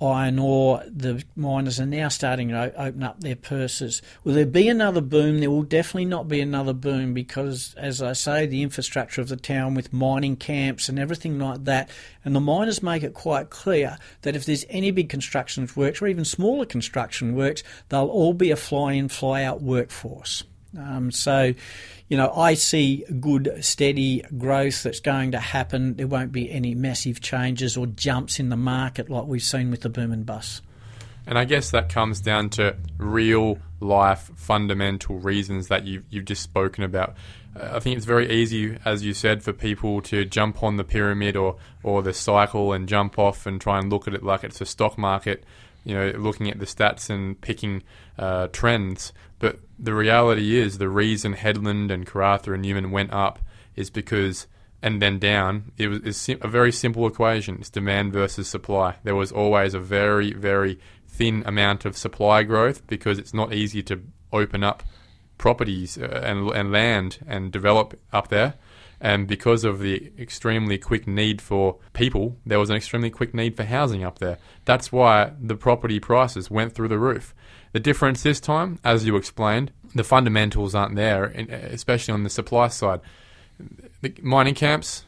iron 0.00 0.38
ore, 0.38 0.82
the 0.86 1.24
miners 1.34 1.80
are 1.80 1.86
now 1.86 2.08
starting 2.08 2.50
to 2.50 2.72
open 2.80 3.02
up 3.02 3.20
their 3.20 3.36
purses. 3.36 4.00
Will 4.22 4.34
there 4.34 4.46
be 4.46 4.68
another 4.68 5.00
boom? 5.00 5.40
There 5.40 5.50
will 5.50 5.62
definitely 5.62 6.04
not 6.04 6.28
be 6.28 6.40
another 6.40 6.72
boom 6.72 7.14
because, 7.14 7.74
as 7.76 8.00
I 8.00 8.12
say, 8.12 8.46
the 8.46 8.62
infrastructure 8.62 9.20
of 9.20 9.28
the 9.28 9.36
town 9.36 9.74
with 9.74 9.92
mining 9.92 10.36
camps 10.36 10.88
and 10.88 10.98
everything 10.98 11.38
like 11.38 11.64
that, 11.64 11.90
and 12.24 12.34
the 12.34 12.40
miners 12.40 12.82
make 12.82 13.02
it 13.02 13.14
quite 13.14 13.50
clear 13.50 13.98
that 14.22 14.36
if 14.36 14.44
there's 14.44 14.64
any 14.68 14.90
big 14.90 15.08
construction 15.08 15.68
works 15.74 16.00
or 16.00 16.06
even 16.06 16.24
smaller 16.24 16.64
construction 16.64 17.34
works, 17.34 17.62
they'll 17.88 18.06
all 18.06 18.34
be 18.34 18.50
a 18.50 18.56
fly 18.56 18.92
in, 18.92 19.08
fly 19.08 19.42
out 19.42 19.62
workforce. 19.62 20.44
Um, 20.76 21.10
so, 21.10 21.54
you 22.08 22.16
know, 22.16 22.32
I 22.32 22.54
see 22.54 23.04
good, 23.20 23.58
steady 23.60 24.22
growth 24.36 24.82
that's 24.82 25.00
going 25.00 25.32
to 25.32 25.38
happen. 25.38 25.94
There 25.94 26.06
won't 26.06 26.32
be 26.32 26.50
any 26.50 26.74
massive 26.74 27.20
changes 27.20 27.76
or 27.76 27.86
jumps 27.86 28.38
in 28.38 28.48
the 28.48 28.56
market 28.56 29.08
like 29.08 29.26
we've 29.26 29.42
seen 29.42 29.70
with 29.70 29.82
the 29.82 29.88
boom 29.88 30.12
and 30.12 30.26
bust. 30.26 30.62
And 31.26 31.38
I 31.38 31.44
guess 31.44 31.70
that 31.72 31.90
comes 31.90 32.20
down 32.20 32.48
to 32.50 32.76
real 32.96 33.58
life 33.80 34.30
fundamental 34.36 35.18
reasons 35.18 35.68
that 35.68 35.84
you've, 35.84 36.04
you've 36.08 36.24
just 36.24 36.42
spoken 36.42 36.84
about. 36.84 37.16
Uh, 37.54 37.72
I 37.74 37.80
think 37.80 37.98
it's 37.98 38.06
very 38.06 38.30
easy, 38.30 38.78
as 38.84 39.04
you 39.04 39.12
said, 39.12 39.42
for 39.42 39.52
people 39.52 40.00
to 40.02 40.24
jump 40.24 40.62
on 40.62 40.76
the 40.76 40.84
pyramid 40.84 41.36
or, 41.36 41.56
or 41.82 42.02
the 42.02 42.14
cycle 42.14 42.72
and 42.72 42.88
jump 42.88 43.18
off 43.18 43.44
and 43.44 43.60
try 43.60 43.78
and 43.78 43.90
look 43.90 44.08
at 44.08 44.14
it 44.14 44.22
like 44.22 44.42
it's 44.42 44.62
a 44.62 44.66
stock 44.66 44.96
market, 44.96 45.44
you 45.84 45.94
know, 45.94 46.08
looking 46.18 46.50
at 46.50 46.58
the 46.58 46.66
stats 46.66 47.10
and 47.10 47.38
picking 47.40 47.82
uh, 48.18 48.48
trends. 48.48 49.12
The 49.78 49.94
reality 49.94 50.56
is, 50.56 50.78
the 50.78 50.88
reason 50.88 51.34
Hedland 51.34 51.90
and 51.90 52.06
Karratha 52.06 52.54
and 52.54 52.62
Newman 52.62 52.90
went 52.90 53.12
up 53.12 53.38
is 53.76 53.90
because, 53.90 54.46
and 54.82 55.00
then 55.00 55.18
down, 55.18 55.72
it 55.76 55.88
was 55.88 56.28
a 56.28 56.48
very 56.48 56.72
simple 56.72 57.06
equation. 57.06 57.58
It's 57.60 57.70
demand 57.70 58.12
versus 58.12 58.48
supply. 58.48 58.96
There 59.04 59.14
was 59.14 59.30
always 59.30 59.74
a 59.74 59.80
very, 59.80 60.32
very 60.32 60.78
thin 61.06 61.42
amount 61.46 61.84
of 61.84 61.96
supply 61.96 62.42
growth 62.42 62.86
because 62.86 63.18
it's 63.18 63.34
not 63.34 63.52
easy 63.52 63.82
to 63.84 64.02
open 64.32 64.64
up 64.64 64.82
properties 65.38 65.96
uh, 65.96 66.20
and, 66.24 66.50
and 66.50 66.72
land 66.72 67.18
and 67.26 67.52
develop 67.52 67.98
up 68.12 68.28
there. 68.28 68.54
And 69.00 69.28
because 69.28 69.62
of 69.62 69.78
the 69.78 70.12
extremely 70.18 70.76
quick 70.76 71.06
need 71.06 71.40
for 71.40 71.76
people, 71.92 72.36
there 72.44 72.58
was 72.58 72.68
an 72.68 72.76
extremely 72.76 73.10
quick 73.10 73.32
need 73.32 73.56
for 73.56 73.62
housing 73.62 74.02
up 74.02 74.18
there. 74.18 74.38
That's 74.64 74.90
why 74.90 75.32
the 75.40 75.54
property 75.54 76.00
prices 76.00 76.50
went 76.50 76.74
through 76.74 76.88
the 76.88 76.98
roof. 76.98 77.32
The 77.72 77.80
difference 77.80 78.22
this 78.22 78.40
time, 78.40 78.78
as 78.84 79.04
you 79.06 79.16
explained, 79.16 79.72
the 79.94 80.04
fundamentals 80.04 80.74
aren't 80.74 80.96
there, 80.96 81.24
especially 81.24 82.14
on 82.14 82.22
the 82.22 82.30
supply 82.30 82.68
side. 82.68 83.00
The 84.00 84.14
mining 84.22 84.54
camps, 84.54 85.04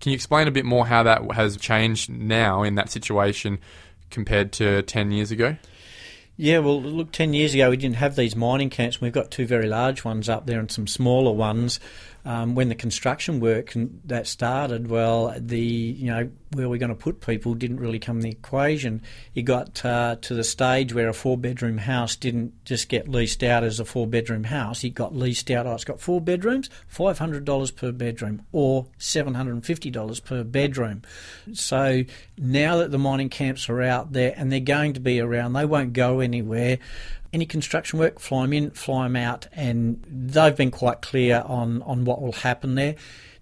can 0.00 0.10
you 0.10 0.14
explain 0.14 0.48
a 0.48 0.50
bit 0.50 0.64
more 0.64 0.86
how 0.86 1.02
that 1.02 1.32
has 1.32 1.56
changed 1.56 2.10
now 2.10 2.62
in 2.62 2.74
that 2.76 2.90
situation 2.90 3.58
compared 4.10 4.52
to 4.52 4.82
10 4.82 5.10
years 5.10 5.30
ago? 5.30 5.56
Yeah, 6.36 6.60
well, 6.60 6.80
look, 6.80 7.12
10 7.12 7.34
years 7.34 7.52
ago 7.54 7.68
we 7.68 7.76
didn't 7.76 7.96
have 7.96 8.16
these 8.16 8.34
mining 8.34 8.70
camps. 8.70 8.98
We've 8.98 9.12
got 9.12 9.30
two 9.30 9.46
very 9.46 9.68
large 9.68 10.04
ones 10.04 10.28
up 10.28 10.46
there 10.46 10.58
and 10.58 10.70
some 10.70 10.86
smaller 10.86 11.32
ones 11.32 11.80
um, 12.24 12.54
when 12.54 12.68
the 12.68 12.74
construction 12.74 13.40
work 13.40 13.72
that 14.04 14.26
started, 14.26 14.88
well, 14.88 15.34
the 15.38 15.60
you 15.60 16.06
know 16.06 16.30
where 16.52 16.68
we're 16.68 16.78
going 16.78 16.90
to 16.90 16.96
put 16.96 17.20
people 17.20 17.54
didn't 17.54 17.78
really 17.78 17.98
come 17.98 18.16
in 18.16 18.22
the 18.22 18.30
equation. 18.30 19.02
It 19.34 19.42
got 19.42 19.84
uh, 19.84 20.16
to 20.20 20.34
the 20.34 20.44
stage 20.44 20.92
where 20.92 21.08
a 21.08 21.14
four 21.14 21.38
bedroom 21.38 21.78
house 21.78 22.16
didn't 22.16 22.64
just 22.64 22.88
get 22.88 23.08
leased 23.08 23.42
out 23.42 23.62
as 23.62 23.78
a 23.78 23.84
four 23.84 24.06
bedroom 24.06 24.44
house. 24.44 24.82
It 24.84 24.90
got 24.90 25.14
leased 25.14 25.50
out. 25.50 25.66
Oh, 25.66 25.74
it's 25.74 25.84
got 25.84 26.00
four 26.00 26.20
bedrooms, 26.20 26.68
five 26.86 27.18
hundred 27.18 27.44
dollars 27.44 27.70
per 27.70 27.92
bedroom, 27.92 28.42
or 28.52 28.86
seven 28.98 29.34
hundred 29.34 29.52
and 29.52 29.64
fifty 29.64 29.90
dollars 29.90 30.20
per 30.20 30.44
bedroom. 30.44 31.02
So 31.52 32.04
now 32.36 32.76
that 32.78 32.90
the 32.90 32.98
mining 32.98 33.28
camps 33.28 33.68
are 33.68 33.82
out 33.82 34.12
there 34.12 34.34
and 34.36 34.50
they're 34.50 34.60
going 34.60 34.94
to 34.94 35.00
be 35.00 35.20
around, 35.20 35.52
they 35.52 35.64
won't 35.64 35.92
go 35.92 36.20
anywhere 36.20 36.78
any 37.32 37.46
construction 37.46 37.98
work, 37.98 38.18
fly 38.18 38.42
them 38.42 38.52
in, 38.52 38.70
fly 38.70 39.04
them 39.04 39.16
out, 39.16 39.46
and 39.52 40.04
they've 40.08 40.56
been 40.56 40.70
quite 40.70 41.00
clear 41.00 41.42
on, 41.46 41.82
on 41.82 42.04
what 42.04 42.20
will 42.20 42.32
happen 42.32 42.74
there. 42.74 42.96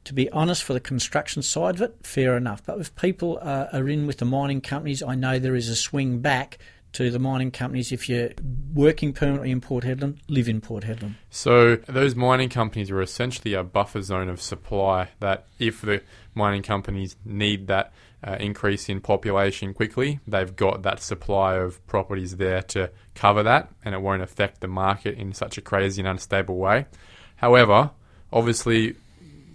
To 0.04 0.14
be 0.14 0.30
honest, 0.30 0.62
for 0.62 0.72
the 0.72 0.80
construction 0.80 1.42
side 1.42 1.74
of 1.74 1.82
it, 1.82 1.94
fair 2.02 2.36
enough. 2.36 2.62
But 2.64 2.80
if 2.80 2.94
people 2.96 3.38
uh, 3.42 3.66
are 3.72 3.88
in 3.88 4.06
with 4.06 4.18
the 4.18 4.24
mining 4.24 4.62
companies, 4.62 5.02
I 5.02 5.14
know 5.14 5.38
there 5.38 5.54
is 5.54 5.68
a 5.68 5.76
swing 5.76 6.20
back 6.20 6.58
to 6.92 7.10
the 7.10 7.18
mining 7.18 7.50
companies. 7.50 7.92
If 7.92 8.08
you're 8.08 8.30
working 8.72 9.12
permanently 9.12 9.50
in 9.50 9.60
Port 9.60 9.84
Hedland, 9.84 10.18
live 10.28 10.48
in 10.48 10.60
Port 10.60 10.84
Hedland. 10.84 11.14
So 11.30 11.76
those 11.76 12.14
mining 12.14 12.48
companies 12.48 12.90
are 12.90 13.02
essentially 13.02 13.52
a 13.54 13.62
buffer 13.62 14.00
zone 14.00 14.28
of 14.28 14.40
supply 14.40 15.10
that 15.20 15.46
if 15.58 15.82
the 15.82 16.02
mining 16.34 16.62
companies 16.62 17.16
need 17.24 17.66
that 17.66 17.92
uh, 18.24 18.36
increase 18.40 18.88
in 18.88 19.00
population 19.00 19.72
quickly, 19.72 20.20
they've 20.26 20.56
got 20.56 20.82
that 20.82 21.00
supply 21.00 21.54
of 21.54 21.84
properties 21.86 22.36
there 22.36 22.62
to 22.62 22.90
cover 23.14 23.42
that, 23.42 23.70
and 23.84 23.94
it 23.94 24.00
won't 24.00 24.22
affect 24.22 24.60
the 24.60 24.68
market 24.68 25.16
in 25.16 25.32
such 25.32 25.56
a 25.56 25.60
crazy 25.60 26.00
and 26.00 26.08
unstable 26.08 26.56
way. 26.56 26.86
However, 27.36 27.90
obviously, 28.32 28.96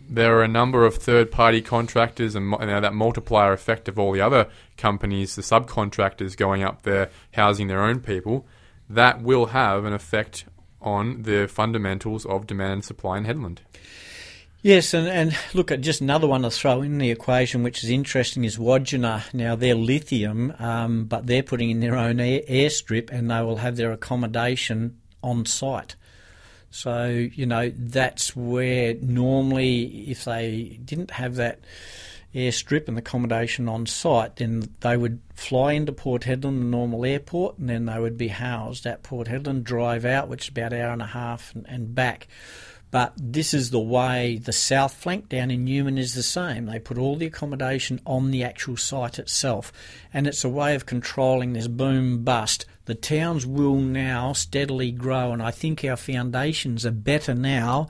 there 0.09 0.37
are 0.37 0.43
a 0.43 0.47
number 0.47 0.85
of 0.85 0.95
third 0.95 1.31
party 1.31 1.61
contractors 1.61 2.35
and 2.35 2.51
you 2.51 2.65
know, 2.65 2.79
that 2.79 2.93
multiplier 2.93 3.51
effect 3.51 3.87
of 3.87 3.97
all 3.97 4.11
the 4.11 4.21
other 4.21 4.47
companies, 4.77 5.35
the 5.35 5.41
subcontractors 5.41 6.37
going 6.37 6.63
up 6.63 6.83
there 6.83 7.09
housing 7.33 7.67
their 7.67 7.81
own 7.81 7.99
people, 7.99 8.45
that 8.89 9.21
will 9.21 9.47
have 9.47 9.85
an 9.85 9.93
effect 9.93 10.45
on 10.81 11.23
the 11.23 11.47
fundamentals 11.47 12.25
of 12.25 12.45
demand 12.45 12.73
and 12.73 12.85
supply 12.85 13.17
in 13.17 13.25
Hedland. 13.25 13.59
Yes, 14.63 14.93
and, 14.93 15.09
and 15.09 15.35
look 15.53 15.71
at 15.71 15.81
just 15.81 15.99
another 15.99 16.25
one 16.25 16.43
to 16.43 16.49
throw 16.49 16.81
in 16.81 16.97
the 16.97 17.11
equation, 17.11 17.63
which 17.63 17.83
is 17.83 17.89
interesting, 17.89 18.45
is 18.45 18.57
Wodgina. 18.57 19.21
Now 19.33 19.57
they're 19.57 19.75
lithium, 19.75 20.53
um, 20.57 21.03
but 21.03 21.27
they're 21.27 21.43
putting 21.43 21.69
in 21.69 21.81
their 21.81 21.97
own 21.97 22.21
air, 22.21 22.39
airstrip, 22.49 23.11
and 23.11 23.29
they 23.29 23.41
will 23.41 23.57
have 23.57 23.75
their 23.75 23.91
accommodation 23.91 25.01
on 25.21 25.45
site. 25.45 25.97
So 26.71 27.07
you 27.07 27.45
know 27.45 27.73
that's 27.75 28.37
where 28.37 28.93
normally, 28.93 30.09
if 30.09 30.23
they 30.23 30.79
didn't 30.85 31.11
have 31.11 31.35
that 31.35 31.59
airstrip 32.33 32.87
and 32.87 32.97
accommodation 32.97 33.67
on 33.67 33.85
site, 33.85 34.37
then 34.37 34.69
they 34.79 34.95
would 34.95 35.19
fly 35.35 35.73
into 35.73 35.91
Port 35.91 36.21
Hedland, 36.21 36.59
the 36.59 36.65
normal 36.65 37.03
airport, 37.03 37.57
and 37.57 37.69
then 37.69 37.85
they 37.87 37.99
would 37.99 38.17
be 38.17 38.29
housed 38.29 38.85
at 38.85 39.03
Port 39.03 39.27
Hedland, 39.27 39.63
drive 39.63 40.05
out, 40.05 40.29
which 40.29 40.43
is 40.43 40.49
about 40.49 40.71
an 40.71 40.79
hour 40.79 40.93
and 40.93 41.01
a 41.01 41.07
half, 41.07 41.53
and, 41.53 41.65
and 41.67 41.93
back. 41.93 42.29
But 42.93 43.13
this 43.17 43.55
is 43.55 43.71
the 43.71 43.79
way 43.79 44.37
the 44.37 44.53
south 44.53 44.93
flank 44.93 45.27
down 45.27 45.49
in 45.49 45.65
Newman 45.65 45.97
is 45.97 46.13
the 46.13 46.21
same. 46.21 46.67
They 46.67 46.77
put 46.77 46.99
all 46.99 47.15
the 47.15 47.25
accommodation 47.25 47.99
on 48.05 48.29
the 48.29 48.43
actual 48.43 48.77
site 48.77 49.17
itself, 49.17 49.73
and 50.13 50.27
it's 50.27 50.43
a 50.43 50.49
way 50.49 50.75
of 50.75 50.85
controlling 50.85 51.53
this 51.53 51.67
boom 51.67 52.23
bust. 52.23 52.67
The 52.85 52.93
towns 52.93 53.47
will 53.47 53.77
now 53.77 54.33
steadily 54.33 54.91
grow, 54.91 55.31
and 55.31 55.41
I 55.41 55.49
think 55.49 55.83
our 55.83 55.97
foundations 55.97 56.85
are 56.85 56.91
better 56.91 57.33
now 57.33 57.87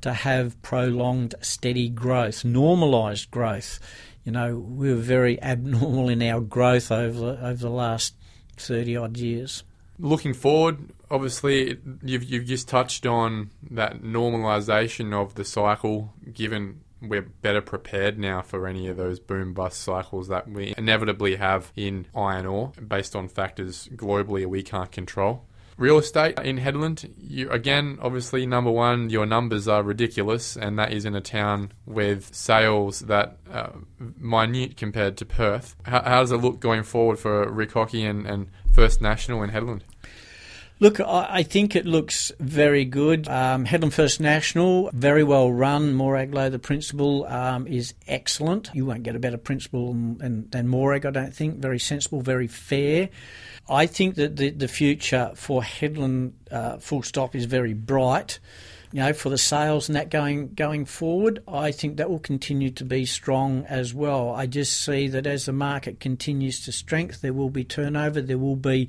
to 0.00 0.12
have 0.12 0.60
prolonged, 0.62 1.36
steady 1.40 1.88
growth, 1.88 2.44
normalised 2.44 3.30
growth. 3.30 3.78
You 4.24 4.32
know, 4.32 4.56
we 4.56 4.92
were 4.92 5.00
very 5.00 5.40
abnormal 5.40 6.08
in 6.08 6.24
our 6.24 6.40
growth 6.40 6.90
over 6.90 7.38
over 7.40 7.54
the 7.54 7.70
last 7.70 8.16
thirty 8.56 8.96
odd 8.96 9.16
years. 9.16 9.62
Looking 10.00 10.34
forward, 10.34 10.92
obviously 11.10 11.78
you've 12.02 12.24
you've 12.24 12.46
just 12.46 12.68
touched 12.68 13.06
on 13.06 13.50
that 13.70 14.02
normalization 14.02 15.12
of 15.12 15.34
the 15.34 15.44
cycle 15.44 16.14
given 16.32 16.80
we're 17.02 17.22
better 17.22 17.60
prepared 17.60 18.18
now 18.18 18.42
for 18.42 18.66
any 18.66 18.86
of 18.86 18.96
those 18.96 19.18
boom 19.18 19.54
bust 19.54 19.80
cycles 19.80 20.28
that 20.28 20.48
we 20.48 20.74
inevitably 20.76 21.36
have 21.36 21.72
in 21.74 22.06
iron 22.14 22.46
ore 22.46 22.72
based 22.86 23.16
on 23.16 23.28
factors 23.28 23.88
globally 23.94 24.46
we 24.46 24.62
can't 24.62 24.92
control. 24.92 25.44
Real 25.80 25.96
estate 25.96 26.38
in 26.40 26.58
Hedland, 26.58 27.10
you, 27.16 27.48
again, 27.48 27.98
obviously, 28.02 28.44
number 28.44 28.70
one, 28.70 29.08
your 29.08 29.24
numbers 29.24 29.66
are 29.66 29.82
ridiculous, 29.82 30.54
and 30.54 30.78
that 30.78 30.92
is 30.92 31.06
in 31.06 31.14
a 31.14 31.22
town 31.22 31.72
with 31.86 32.34
sales 32.34 33.00
that 33.00 33.38
uh, 33.50 33.70
minute 34.18 34.76
compared 34.76 35.16
to 35.16 35.24
Perth. 35.24 35.76
How, 35.84 36.02
how, 36.02 36.20
does 36.20 36.32
it 36.32 36.36
look 36.36 36.60
going 36.60 36.82
forward 36.82 37.18
for 37.18 37.50
Rick 37.50 37.72
Hockey 37.72 38.04
and, 38.04 38.26
and 38.26 38.50
First 38.74 39.00
National 39.00 39.42
in 39.42 39.52
Hedland? 39.52 39.80
Look, 40.82 40.98
I, 40.98 41.42
think 41.42 41.76
it 41.76 41.84
looks 41.84 42.32
very 42.40 42.86
good. 42.86 43.28
Um, 43.28 43.66
Hedland 43.66 43.92
First 43.92 44.18
National, 44.18 44.88
very 44.94 45.22
well 45.22 45.52
run. 45.52 45.92
Morag 45.92 46.32
the 46.32 46.58
principal, 46.58 47.26
um, 47.26 47.66
is 47.66 47.92
excellent. 48.08 48.70
You 48.72 48.86
won't 48.86 49.02
get 49.02 49.14
a 49.14 49.18
better 49.18 49.36
principal 49.36 49.92
than, 49.92 50.48
than 50.48 50.68
Morag, 50.68 51.04
I 51.04 51.10
don't 51.10 51.34
think. 51.34 51.56
Very 51.56 51.78
sensible, 51.78 52.22
very 52.22 52.46
fair. 52.46 53.10
I 53.68 53.84
think 53.84 54.14
that 54.14 54.36
the, 54.36 54.48
the 54.48 54.68
future 54.68 55.32
for 55.34 55.60
Hedland, 55.60 56.32
uh, 56.50 56.78
full 56.78 57.02
stop, 57.02 57.34
is 57.34 57.44
very 57.44 57.74
bright 57.74 58.38
you 58.92 59.00
know, 59.00 59.12
for 59.12 59.28
the 59.28 59.38
sales 59.38 59.88
and 59.88 59.94
that 59.94 60.10
going 60.10 60.52
going 60.54 60.84
forward, 60.84 61.42
I 61.46 61.70
think 61.70 61.96
that 61.96 62.10
will 62.10 62.18
continue 62.18 62.70
to 62.70 62.84
be 62.84 63.06
strong 63.06 63.64
as 63.66 63.94
well. 63.94 64.30
I 64.30 64.46
just 64.46 64.82
see 64.84 65.06
that 65.08 65.28
as 65.28 65.46
the 65.46 65.52
market 65.52 66.00
continues 66.00 66.64
to 66.64 66.72
strengthen, 66.72 67.20
there 67.22 67.32
will 67.32 67.50
be 67.50 67.62
turnover. 67.62 68.20
There 68.20 68.38
will 68.38 68.56
be 68.56 68.88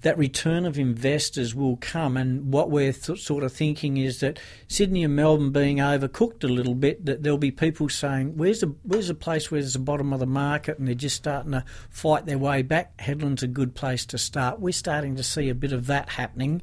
that 0.00 0.16
return 0.16 0.64
of 0.64 0.78
investors 0.78 1.54
will 1.54 1.76
come, 1.76 2.16
and 2.16 2.50
what 2.50 2.70
we're 2.70 2.94
th- 2.94 3.22
sort 3.22 3.44
of 3.44 3.52
thinking 3.52 3.98
is 3.98 4.20
that 4.20 4.40
Sydney 4.68 5.04
and 5.04 5.14
Melbourne 5.14 5.52
being 5.52 5.76
overcooked 5.76 6.44
a 6.44 6.48
little 6.48 6.74
bit, 6.74 7.04
that 7.04 7.22
there'll 7.22 7.36
be 7.36 7.50
people 7.50 7.90
saying, 7.90 8.38
"Where's 8.38 8.60
the 8.60 8.74
where's 8.84 9.08
the 9.08 9.14
place 9.14 9.50
where 9.50 9.60
there's 9.60 9.74
the 9.74 9.80
bottom 9.80 10.14
of 10.14 10.20
the 10.20 10.26
market?" 10.26 10.78
and 10.78 10.88
they're 10.88 10.94
just 10.94 11.16
starting 11.16 11.52
to 11.52 11.64
fight 11.90 12.24
their 12.24 12.38
way 12.38 12.62
back. 12.62 12.96
Hedland's 12.96 13.42
a 13.42 13.48
good 13.48 13.74
place 13.74 14.06
to 14.06 14.16
start. 14.16 14.60
We're 14.60 14.72
starting 14.72 15.16
to 15.16 15.22
see 15.22 15.50
a 15.50 15.54
bit 15.54 15.72
of 15.72 15.88
that 15.88 16.08
happening. 16.08 16.62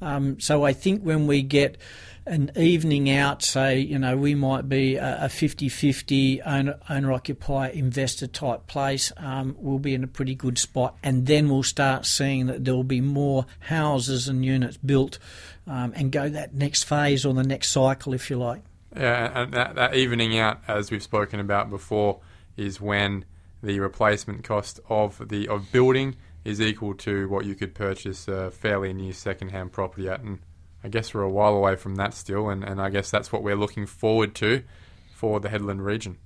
Um, 0.00 0.38
so 0.40 0.64
I 0.64 0.72
think 0.72 1.02
when 1.02 1.26
we 1.26 1.42
get 1.42 1.76
an 2.26 2.52
evening 2.56 3.10
out, 3.10 3.42
say, 3.42 3.80
you 3.80 3.98
know, 3.98 4.16
we 4.16 4.34
might 4.34 4.68
be 4.68 4.96
a 4.96 5.28
50 5.28 5.68
50 5.68 6.42
owner, 6.42 6.78
owner 6.88 7.12
occupier 7.12 7.70
investor 7.70 8.26
type 8.26 8.66
place, 8.66 9.12
um, 9.16 9.56
we'll 9.58 9.78
be 9.78 9.94
in 9.94 10.04
a 10.04 10.08
pretty 10.08 10.34
good 10.34 10.58
spot. 10.58 10.96
And 11.02 11.26
then 11.26 11.48
we'll 11.48 11.62
start 11.62 12.06
seeing 12.06 12.46
that 12.46 12.64
there 12.64 12.74
will 12.74 12.84
be 12.84 13.00
more 13.00 13.46
houses 13.60 14.28
and 14.28 14.44
units 14.44 14.76
built 14.76 15.18
um, 15.66 15.92
and 15.96 16.12
go 16.12 16.28
that 16.28 16.54
next 16.54 16.84
phase 16.84 17.24
or 17.24 17.34
the 17.34 17.42
next 17.42 17.70
cycle, 17.70 18.12
if 18.14 18.30
you 18.30 18.36
like. 18.36 18.62
Yeah, 18.96 19.42
and 19.42 19.52
that, 19.52 19.74
that 19.74 19.94
evening 19.94 20.38
out, 20.38 20.60
as 20.66 20.90
we've 20.90 21.02
spoken 21.02 21.40
about 21.40 21.70
before, 21.70 22.20
is 22.56 22.80
when 22.80 23.24
the 23.62 23.80
replacement 23.80 24.44
cost 24.44 24.80
of 24.88 25.28
the 25.28 25.48
of 25.48 25.70
building 25.72 26.16
is 26.48 26.60
equal 26.60 26.94
to 26.94 27.28
what 27.28 27.44
you 27.44 27.54
could 27.54 27.74
purchase 27.74 28.26
a 28.26 28.50
fairly 28.50 28.92
new 28.92 29.12
second-hand 29.12 29.70
property 29.70 30.08
at. 30.08 30.20
And 30.20 30.38
I 30.82 30.88
guess 30.88 31.12
we're 31.12 31.22
a 31.22 31.30
while 31.30 31.54
away 31.54 31.76
from 31.76 31.96
that 31.96 32.14
still, 32.14 32.48
and, 32.48 32.64
and 32.64 32.80
I 32.80 32.88
guess 32.88 33.10
that's 33.10 33.30
what 33.30 33.42
we're 33.42 33.56
looking 33.56 33.86
forward 33.86 34.34
to 34.36 34.62
for 35.18 35.40
the 35.40 35.48
Hedland 35.48 35.84
region. 35.84 36.16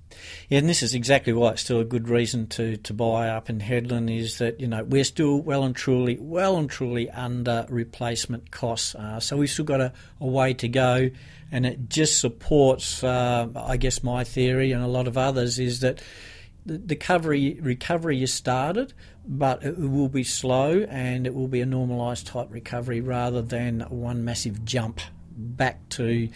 Yeah, 0.49 0.59
and 0.59 0.69
this 0.69 0.83
is 0.83 0.93
exactly 0.93 1.33
why 1.33 1.51
it's 1.53 1.63
still 1.63 1.79
a 1.79 1.85
good 1.85 2.07
reason 2.07 2.45
to, 2.49 2.77
to 2.77 2.93
buy 2.93 3.27
up 3.27 3.49
in 3.49 3.59
Hedland 3.59 4.15
is 4.15 4.37
that 4.37 4.59
you 4.59 4.67
know 4.67 4.83
we're 4.83 5.03
still 5.03 5.41
well 5.41 5.63
and 5.63 5.75
truly 5.75 6.15
well 6.21 6.57
and 6.57 6.69
truly 6.69 7.09
under 7.09 7.65
replacement 7.69 8.51
costs, 8.51 8.93
uh, 8.93 9.19
so 9.19 9.35
we've 9.35 9.49
still 9.49 9.65
got 9.65 9.81
a, 9.81 9.91
a, 10.21 10.27
way 10.27 10.53
to 10.53 10.67
go, 10.67 11.09
and 11.51 11.65
it 11.65 11.89
just 11.89 12.19
supports, 12.19 13.03
uh, 13.03 13.47
I 13.55 13.77
guess, 13.77 14.03
my 14.03 14.23
theory 14.23 14.71
and 14.71 14.83
a 14.83 14.87
lot 14.87 15.07
of 15.07 15.17
others 15.17 15.57
is 15.57 15.79
that 15.79 15.99
the, 16.65 16.81
recovery 16.87 17.59
recovery 17.61 18.23
is 18.23 18.33
started, 18.33 18.93
but 19.25 19.63
it 19.63 19.77
will 19.77 20.09
be 20.09 20.23
slow 20.23 20.85
and 20.89 21.27
it 21.27 21.33
will 21.33 21.47
be 21.47 21.61
a 21.61 21.65
normalised 21.65 22.27
type 22.27 22.47
recovery 22.49 23.01
rather 23.01 23.41
than 23.41 23.81
one 23.89 24.23
massive 24.23 24.63
jump 24.65 24.99
back 25.35 25.87
to 25.89 26.29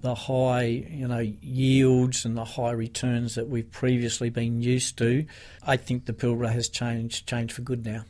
the 0.00 0.14
high, 0.14 0.64
you 0.64 1.08
know, 1.08 1.32
yields 1.40 2.24
and 2.26 2.36
the 2.36 2.44
high 2.44 2.72
returns 2.72 3.34
that 3.36 3.48
we've 3.48 3.70
previously 3.70 4.28
been 4.28 4.60
used 4.60 4.98
to. 4.98 5.24
I 5.62 5.78
think 5.78 6.04
the 6.04 6.12
Pilbara 6.12 6.52
has 6.52 6.68
changed 6.68 7.26
changed 7.26 7.54
for 7.54 7.62
good 7.62 7.84
now. 7.84 8.04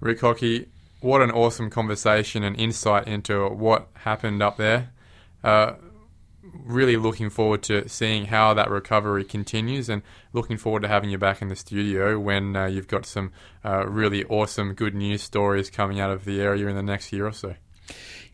Rick 0.00 0.20
Hockey, 0.20 0.68
what 1.00 1.20
an 1.20 1.30
awesome 1.30 1.68
conversation 1.68 2.44
and 2.44 2.56
insight 2.56 3.08
into 3.08 3.48
what 3.48 3.88
happened 3.94 4.42
up 4.42 4.56
there. 4.56 4.90
Uh, 5.42 5.74
really 6.42 6.96
looking 6.96 7.30
forward 7.30 7.62
to 7.64 7.88
seeing 7.88 8.26
how 8.26 8.54
that 8.54 8.70
recovery 8.70 9.24
continues 9.24 9.88
and 9.88 10.02
looking 10.32 10.56
forward 10.56 10.82
to 10.82 10.88
having 10.88 11.10
you 11.10 11.18
back 11.18 11.40
in 11.42 11.48
the 11.48 11.56
studio 11.56 12.18
when 12.18 12.56
uh, 12.56 12.66
you've 12.66 12.88
got 12.88 13.06
some 13.06 13.32
uh, 13.64 13.86
really 13.86 14.24
awesome 14.24 14.74
good 14.74 14.94
news 14.94 15.22
stories 15.22 15.70
coming 15.70 16.00
out 16.00 16.10
of 16.10 16.24
the 16.24 16.40
area 16.40 16.66
in 16.66 16.76
the 16.76 16.82
next 16.82 17.12
year 17.12 17.26
or 17.26 17.32
so. 17.32 17.54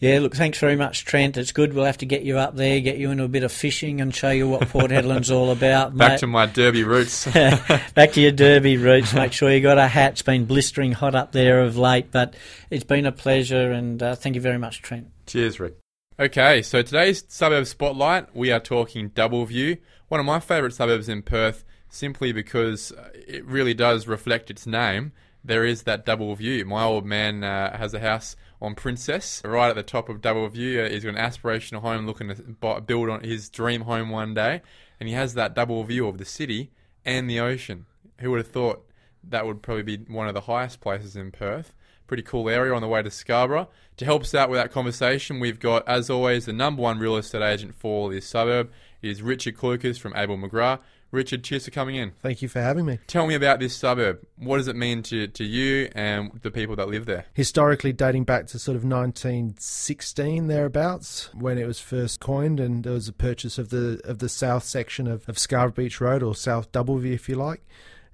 Yeah, 0.01 0.21
look, 0.21 0.37
thanks 0.37 0.61
very 0.61 0.77
much, 0.77 1.05
Trent. 1.05 1.37
It's 1.37 1.51
good. 1.51 1.75
We'll 1.75 1.85
have 1.85 1.99
to 1.99 2.07
get 2.07 2.23
you 2.23 2.39
up 2.39 2.55
there, 2.55 2.79
get 2.79 2.99
you 2.99 3.11
into 3.11 3.25
a 3.25 3.29
bit 3.29 3.43
of 3.43 3.51
fishing, 3.51 4.01
and 4.01 4.15
show 4.15 4.31
you 4.31 4.49
what 4.49 4.69
Port 4.69 4.93
Hedland's 4.93 5.31
all 5.33 5.51
about. 5.51 5.97
Back 5.97 6.13
mate. 6.13 6.19
to 6.21 6.29
my 6.29 6.47
Derby 6.47 6.85
roots. 6.85 7.25
Back 7.95 8.13
to 8.13 8.21
your 8.21 8.31
Derby 8.31 8.77
roots. 8.77 9.13
Make 9.13 9.33
sure 9.33 9.51
you 9.51 9.61
got 9.61 9.77
a 9.77 9.89
hat. 9.89 10.13
It's 10.13 10.23
been 10.23 10.45
blistering 10.45 10.93
hot 10.93 11.17
up 11.17 11.33
there 11.33 11.63
of 11.63 11.77
late, 11.77 12.13
but 12.13 12.35
it's 12.71 12.85
been 12.85 13.07
a 13.07 13.13
pleasure, 13.13 13.73
and 13.73 14.01
uh, 14.01 14.15
thank 14.15 14.37
you 14.37 14.41
very 14.41 14.59
much, 14.59 14.83
Trent. 14.83 15.09
Cheers, 15.27 15.59
Rick. 15.59 15.75
Okay, 16.21 16.63
so 16.63 16.83
today's 16.83 17.23
suburb 17.29 17.65
spotlight, 17.65 18.35
we 18.35 18.51
are 18.51 18.59
talking 18.59 19.11
Doubleview, 19.11 19.79
one 20.09 20.19
of 20.19 20.27
my 20.27 20.41
favourite 20.41 20.75
suburbs 20.75 21.09
in 21.09 21.23
Perth, 21.23 21.65
simply 21.89 22.33
because 22.33 22.93
it 23.15 23.47
really 23.47 23.73
does 23.73 24.09
reflect 24.09 24.51
its 24.51 24.67
name. 24.67 25.13
There 25.45 25.65
is 25.65 25.85
that 25.85 26.05
double 26.05 26.35
view. 26.35 26.65
My 26.65 26.83
old 26.83 27.07
man 27.07 27.45
uh, 27.45 27.79
has 27.79 27.95
a 27.95 28.01
house 28.01 28.35
on 28.61 28.75
Princess, 28.75 29.41
right 29.45 29.69
at 29.69 29.77
the 29.77 29.85
top 29.85 30.09
of 30.09 30.21
Doubleview. 30.21 30.91
he's 30.91 31.05
got 31.05 31.15
an 31.15 31.25
aspirational 31.25 31.83
home 31.83 32.05
looking 32.05 32.35
to 32.35 32.81
build 32.81 33.11
on 33.11 33.23
his 33.23 33.49
dream 33.49 33.83
home 33.83 34.11
one 34.11 34.35
day, 34.35 34.61
and 34.99 35.09
he 35.09 35.15
has 35.15 35.35
that 35.35 35.55
double 35.55 35.85
view 35.85 36.09
of 36.09 36.19
the 36.19 36.25
city 36.25 36.73
and 37.05 37.31
the 37.31 37.39
ocean. 37.39 37.87
Who 38.19 38.33
would 38.33 38.39
have 38.39 38.49
thought 38.49 38.85
that 39.23 39.47
would 39.47 39.63
probably 39.63 39.97
be 39.97 40.13
one 40.13 40.27
of 40.27 40.35
the 40.35 40.41
highest 40.41 40.81
places 40.81 41.15
in 41.15 41.31
Perth? 41.31 41.75
Pretty 42.09 42.25
cool 42.25 42.49
area 42.49 42.75
on 42.75 42.83
the 42.83 42.89
way 42.89 43.03
to 43.03 43.11
Scarborough. 43.11 43.69
To 43.99 44.05
help 44.05 44.23
us 44.23 44.35
out 44.35 44.49
with 44.49 44.59
that 44.59 44.73
conversation, 44.73 45.39
we've 45.41 45.61
got, 45.61 45.87
as 45.87 46.09
always, 46.09 46.47
the 46.47 46.53
number 46.53 46.83
one 46.83 46.99
real 46.99 47.17
estate 47.17 47.43
agent 47.43 47.75
for 47.75 48.11
this 48.11 48.27
suburb. 48.27 48.71
It 49.03 49.11
is 49.11 49.23
Richard 49.23 49.57
Clucas 49.57 49.99
from 49.99 50.15
Abel 50.17 50.37
McGrath. 50.37 50.81
Richard, 51.11 51.45
cheers 51.45 51.65
for 51.65 51.71
coming 51.71 51.97
in. 51.97 52.13
Thank 52.23 52.43
you 52.43 52.49
for 52.49 52.61
having 52.61 52.85
me. 52.85 52.99
Tell 53.07 53.27
me 53.27 53.35
about 53.35 53.61
this 53.61 53.75
suburb. 53.75 54.21
What 54.37 54.59
does 54.59 54.69
it 54.69 54.77
mean 54.77 55.03
to, 55.05 55.27
to 55.27 55.45
you 55.45 55.91
and 55.95 56.39
the 56.43 56.51
people 56.51 56.77
that 56.77 56.89
live 56.89 57.07
there? 57.07 57.27
Historically, 57.35 57.93
dating 57.93 58.25
back 58.25 58.47
to 58.49 58.59
sort 58.59 58.77
of 58.77 58.85
1916 58.85 60.49
thereabouts, 60.49 61.29
when 61.35 61.59
it 61.59 61.67
was 61.67 61.81
first 61.81 62.21
coined, 62.21 62.59
and 62.59 62.85
there 62.85 62.93
was 62.93 63.09
a 63.09 63.13
purchase 63.13 63.59
of 63.59 63.71
the 63.71 64.01
of 64.05 64.19
the 64.19 64.29
south 64.29 64.65
section 64.65 65.07
of, 65.07 65.29
of 65.29 65.39
Scarborough 65.39 65.85
Beach 65.85 66.01
Road 66.01 66.23
or 66.23 66.35
South 66.35 66.73
Doubleview, 66.73 67.13
if 67.13 67.29
you 67.29 67.35
like. 67.35 67.63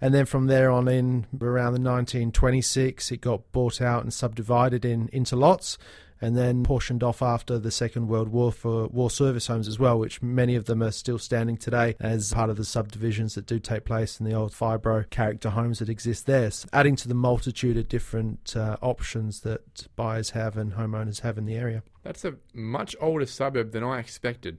And 0.00 0.12
then 0.12 0.26
from 0.26 0.46
there 0.46 0.70
on 0.70 0.88
in, 0.88 1.26
around 1.40 1.72
the 1.72 1.80
1926, 1.80 3.12
it 3.12 3.20
got 3.20 3.50
bought 3.52 3.80
out 3.80 4.02
and 4.02 4.12
subdivided 4.12 4.85
in 4.85 5.09
into 5.12 5.37
lots, 5.37 5.78
and 6.20 6.37
then 6.37 6.64
portioned 6.64 7.02
off 7.02 7.22
after 7.22 7.59
the 7.59 7.70
Second 7.70 8.09
World 8.09 8.28
War 8.28 8.50
for 8.52 8.87
war 8.88 9.11
service 9.11 9.46
homes 9.46 9.68
as 9.68 9.78
well, 9.78 9.98
which 9.98 10.22
many 10.22 10.57
of 10.57 10.64
them 10.64 10.83
are 10.83 10.90
still 10.90 11.18
standing 11.18 11.57
today 11.57 11.96
as 12.00 12.33
part 12.33 12.50
of 12.50 12.57
the 12.57 12.64
subdivisions 12.64 13.35
that 13.35 13.46
do 13.46 13.59
take 13.59 13.85
place 13.85 14.18
in 14.18 14.26
the 14.26 14.33
old 14.33 14.52
Fibro 14.52 15.09
character 15.11 15.50
homes 15.50 15.80
that 15.80 15.88
exist 15.88 16.26
there, 16.26 16.50
so 16.50 16.68
adding 16.72 16.96
to 16.96 17.09
the 17.09 17.14
multitude 17.14 17.76
of 17.76 17.88
different 17.88 18.57
uh, 18.57 18.76
options 18.80 19.40
that 19.40 19.87
buyers 19.96 20.30
have 20.30 20.57
and 20.57 20.72
homeowners 20.72 21.20
have 21.20 21.37
in 21.37 21.46
the 21.46 21.57
area. 21.57 21.83
That's 22.02 22.24
a 22.24 22.35
much 22.52 22.96
older 23.00 23.26
suburb 23.26 23.72
than 23.72 23.85
I 23.85 23.98
expected. 23.98 24.59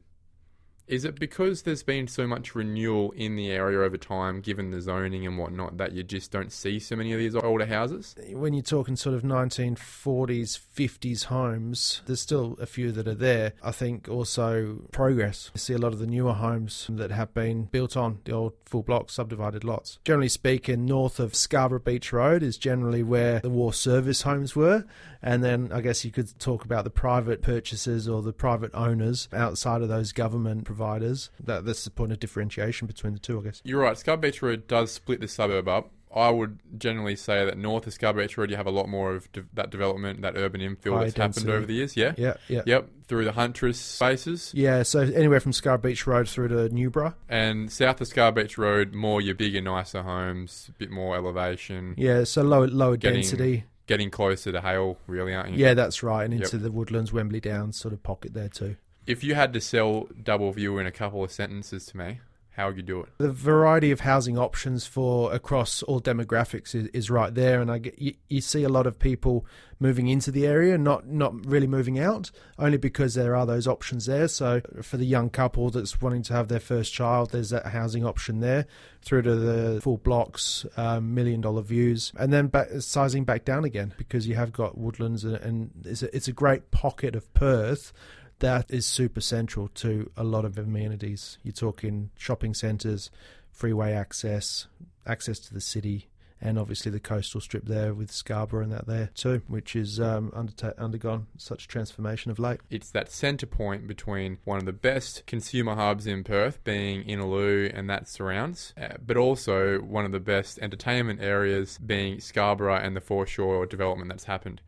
Is 0.88 1.04
it 1.04 1.20
because 1.20 1.64
there's 1.64 1.82
been 1.82 2.08
so 2.08 2.28
much 2.28 2.54
renewal 2.54 3.12
in 3.12 3.36
the 3.36 3.50
area 3.50 3.80
over 3.80 3.98
time, 3.98 4.42
given 4.42 4.70
the 4.70 4.82
zoning 4.82 5.26
and 5.26 5.38
whatnot, 5.38 5.78
that 5.78 5.94
you 5.94 6.04
just 6.04 6.32
don't 6.32 6.52
see 6.52 6.78
so 6.78 6.96
many 6.96 7.12
of 7.12 7.18
these 7.18 7.36
older 7.36 7.66
houses? 7.66 8.16
When 8.32 8.54
you're 8.54 8.62
talking 8.62 8.96
sort 8.96 9.16
of 9.16 9.24
1940s, 9.24 10.60
50s 10.76 11.26
homes, 11.26 12.02
there's 12.06 12.22
still 12.22 12.56
a 12.62 12.68
few 12.68 12.92
that 12.92 13.08
are 13.08 13.16
there. 13.16 13.54
I 13.64 13.72
think 13.72 14.08
also 14.08 14.82
progress. 14.92 15.50
You 15.56 15.60
see 15.60 15.74
a 15.74 15.80
lot 15.80 15.94
of 15.94 16.00
the 16.00 16.06
newer 16.06 16.34
homes 16.34 16.86
that 16.92 17.10
have 17.10 17.34
been 17.34 17.64
built 17.64 17.98
on 17.98 18.20
the 18.26 18.34
old 18.34 18.54
full 18.66 18.84
block 18.84 19.10
subdivided 19.10 19.64
lots. 19.64 19.98
Generally 20.06 20.30
speaking, 20.30 20.86
north 20.86 21.20
of 21.20 21.34
Scarborough 21.34 21.80
Beach 21.80 22.14
Road 22.14 22.44
is 22.44 22.58
generally 22.58 23.02
where 23.02 23.40
the 23.40 23.50
war 23.50 23.74
service 23.74 24.22
homes 24.22 24.56
were. 24.56 24.86
And 25.24 25.44
then 25.44 25.72
I 25.72 25.82
guess 25.82 26.06
you 26.06 26.12
could 26.12 26.38
talk 26.40 26.64
about 26.64 26.84
the 26.84 26.92
private 26.92 27.42
purchases 27.42 28.08
or 28.08 28.22
the 28.22 28.34
private 28.34 28.70
owners 28.76 29.28
outside 29.34 29.82
of 29.82 29.90
those 29.90 30.12
government 30.12 30.66
providers. 30.76 31.30
That, 31.44 31.66
that's 31.66 31.84
the 31.86 31.92
point 31.92 32.12
of 32.12 32.20
differentiation 32.20 32.88
between 32.88 33.14
the 33.14 33.20
two, 33.20 33.40
I 33.40 33.44
guess. 33.44 33.62
You're 33.64 33.82
right. 33.82 33.98
Scarborough 33.98 34.30
Beach 34.32 34.42
Road 34.42 34.68
does 34.68 34.92
split 34.92 35.22
the 35.22 35.28
suburb 35.28 35.68
up. 35.68 35.92
I 36.16 36.30
would 36.30 36.60
generally 36.78 37.18
say 37.18 37.44
that 37.44 37.58
north 37.58 37.88
of 37.88 37.94
Scarborough 37.94 38.24
Beach 38.24 38.38
Road, 38.38 38.50
you 38.50 38.56
have 38.56 38.68
a 38.68 38.72
lot 38.72 38.88
more 38.88 39.16
of 39.16 39.30
de- 39.34 39.44
that 39.54 39.70
development, 39.70 40.22
that 40.22 40.38
urban 40.38 40.62
infill 40.62 40.94
High 40.94 41.04
that's 41.06 41.14
density. 41.16 41.46
happened 41.48 41.58
over 41.58 41.66
the 41.66 41.74
years. 41.74 41.98
Yeah. 41.98 42.14
Yeah, 42.18 42.36
yeah. 42.48 42.62
Yep. 42.66 42.90
Through 43.08 43.26
the 43.26 43.34
Huntress 43.34 43.78
spaces. 43.78 44.52
Yeah, 44.56 44.84
so 44.84 45.02
anywhere 45.02 45.42
from 45.42 45.52
Scarborough 45.52 45.90
Beach 45.92 46.08
Road 46.08 46.30
through 46.30 46.48
to 46.50 46.70
Newborough. 46.74 47.16
And 47.28 47.70
south 47.72 48.00
of 48.00 48.08
Scarborough 48.08 48.44
Beach 48.44 48.58
Road, 48.58 48.94
more 48.94 49.20
your 49.20 49.36
bigger, 49.36 49.60
nicer 49.62 50.04
homes, 50.04 50.68
a 50.70 50.72
bit 50.74 50.90
more 50.90 51.16
elevation, 51.18 51.96
Yeah, 51.98 52.24
so 52.24 52.44
lower 52.44 52.68
lower 52.68 52.96
Getting- 52.98 53.22
density. 53.22 53.66
getting 53.88 54.10
closer 54.10 54.52
to 54.54 54.62
Hale, 54.62 54.98
really, 55.08 55.34
aren't 55.36 55.52
you? 55.52 55.58
Yeah, 55.66 55.74
that's 55.74 56.02
right, 56.02 56.24
and 56.24 56.34
into 56.34 56.56
Yep. 56.56 56.64
the 56.64 56.72
Woodlands, 56.72 57.12
Wembley 57.12 57.42
Downs 57.42 57.76
sort 57.78 57.94
of 57.94 58.02
pocket 58.04 58.34
there 58.34 58.50
too. 58.50 58.78
If 59.08 59.24
you 59.24 59.36
had 59.36 59.54
to 59.54 59.62
sell 59.62 60.08
Doubleview 60.22 60.80
in 60.82 60.88
a 60.88 60.92
couple 60.92 61.24
of 61.24 61.32
sentences 61.32 61.86
to 61.88 61.98
me, 61.98 62.20
how 62.56 62.68
would 62.68 62.78
you 62.78 62.84
do 62.84 63.02
it? 63.02 63.10
The 63.18 63.32
variety 63.32 63.92
of 63.92 64.00
housing 64.00 64.38
options 64.38 64.88
for 64.88 65.34
across 65.34 65.84
all 65.84 66.00
demographics 66.00 66.74
is, 66.74 66.88
is 66.88 67.10
right 67.10 67.34
there, 67.34 67.62
and 67.62 67.70
I 67.70 67.80
get, 67.80 68.00
you, 68.00 68.14
you 68.30 68.40
see 68.40 68.64
a 68.64 68.70
lot 68.70 68.88
of 68.88 68.98
people 68.98 69.46
moving 69.78 70.08
into 70.08 70.32
the 70.32 70.48
area, 70.48 70.78
not 70.78 71.06
not 71.06 71.46
really 71.46 71.68
moving 71.68 72.00
out, 72.00 72.32
only 72.58 72.78
because 72.78 73.14
there 73.14 73.36
are 73.36 73.46
those 73.46 73.68
options 73.68 74.06
there. 74.06 74.30
So 74.30 74.62
for 74.82 74.96
the 74.96 75.06
young 75.06 75.30
couple 75.30 75.70
that's 75.70 76.02
wanting 76.02 76.24
to 76.24 76.34
have 76.34 76.48
their 76.48 76.62
first 76.62 76.94
child, 76.94 77.32
there's 77.32 77.50
that 77.50 77.68
housing 77.68 78.06
option 78.06 78.40
there, 78.40 78.66
through 79.02 79.24
to 79.24 79.36
the 79.36 79.82
full 79.82 79.98
blocks, 79.98 80.66
um, 80.78 81.14
million 81.14 81.42
dollar 81.42 81.62
views, 81.62 82.14
and 82.18 82.32
then 82.32 82.48
back, 82.48 82.70
sizing 82.80 83.26
back 83.26 83.44
down 83.44 83.66
again 83.66 83.94
because 83.98 84.30
you 84.30 84.36
have 84.36 84.54
got 84.54 84.78
woodlands, 84.78 85.26
and, 85.26 85.72
it's 85.84 86.04
a, 86.04 86.16
it's 86.16 86.30
a 86.30 86.34
great 86.34 86.72
pocket 86.72 87.16
of 87.16 87.32
Perth 87.34 87.92
that 88.40 88.70
is 88.70 88.86
super 88.86 89.22
central 89.22 89.70
to 89.70 90.12
a 90.18 90.24
lot 90.24 90.46
of 90.46 90.58
amenities. 90.58 91.38
You're 91.44 91.54
talking 91.54 92.12
shopping 92.18 92.54
centres, 92.54 93.10
freeway 93.52 93.94
access, 93.94 94.68
access 95.06 95.40
to 95.40 95.54
the 95.54 95.62
city, 95.62 96.10
and 96.42 96.60
obviously 96.60 96.92
the 96.92 97.00
coastal 97.00 97.40
strip 97.40 97.66
there 97.66 97.94
with 97.94 98.12
Scarborough 98.12 98.64
and 98.64 98.72
that 98.72 98.88
there 98.88 99.10
too, 99.16 99.42
which 99.48 99.76
is 99.76 100.00
um, 100.00 100.32
underta- 100.32 100.78
undergone 100.78 101.28
such 101.38 101.68
transformation 101.68 102.30
of 102.30 102.38
late. 102.38 102.60
It's 102.70 102.92
that 102.92 103.12
centre 103.12 103.46
point 103.46 103.88
between 103.88 104.38
one 104.44 104.60
of 104.60 104.66
the 104.66 104.74
best 104.74 105.26
consumer 105.26 105.76
hubs 105.76 106.06
in 106.06 106.24
Perth, 106.24 106.64
being 106.64 107.04
Innaloo 107.06 107.72
and 107.74 107.90
that 107.90 108.08
surrounds, 108.08 108.74
uh, 108.80 108.96
but 109.04 109.18
also 109.18 109.80
one 109.80 110.06
of 110.06 110.12
the 110.12 110.20
best 110.20 110.60
entertainment 110.60 111.22
areas, 111.22 111.78
being 111.78 112.20
Scarborough 112.20 112.76
and 112.76 112.96
the 112.96 113.02
foreshore 113.02 113.66
development 113.66 114.10
that's 114.10 114.26
happened 114.26 114.62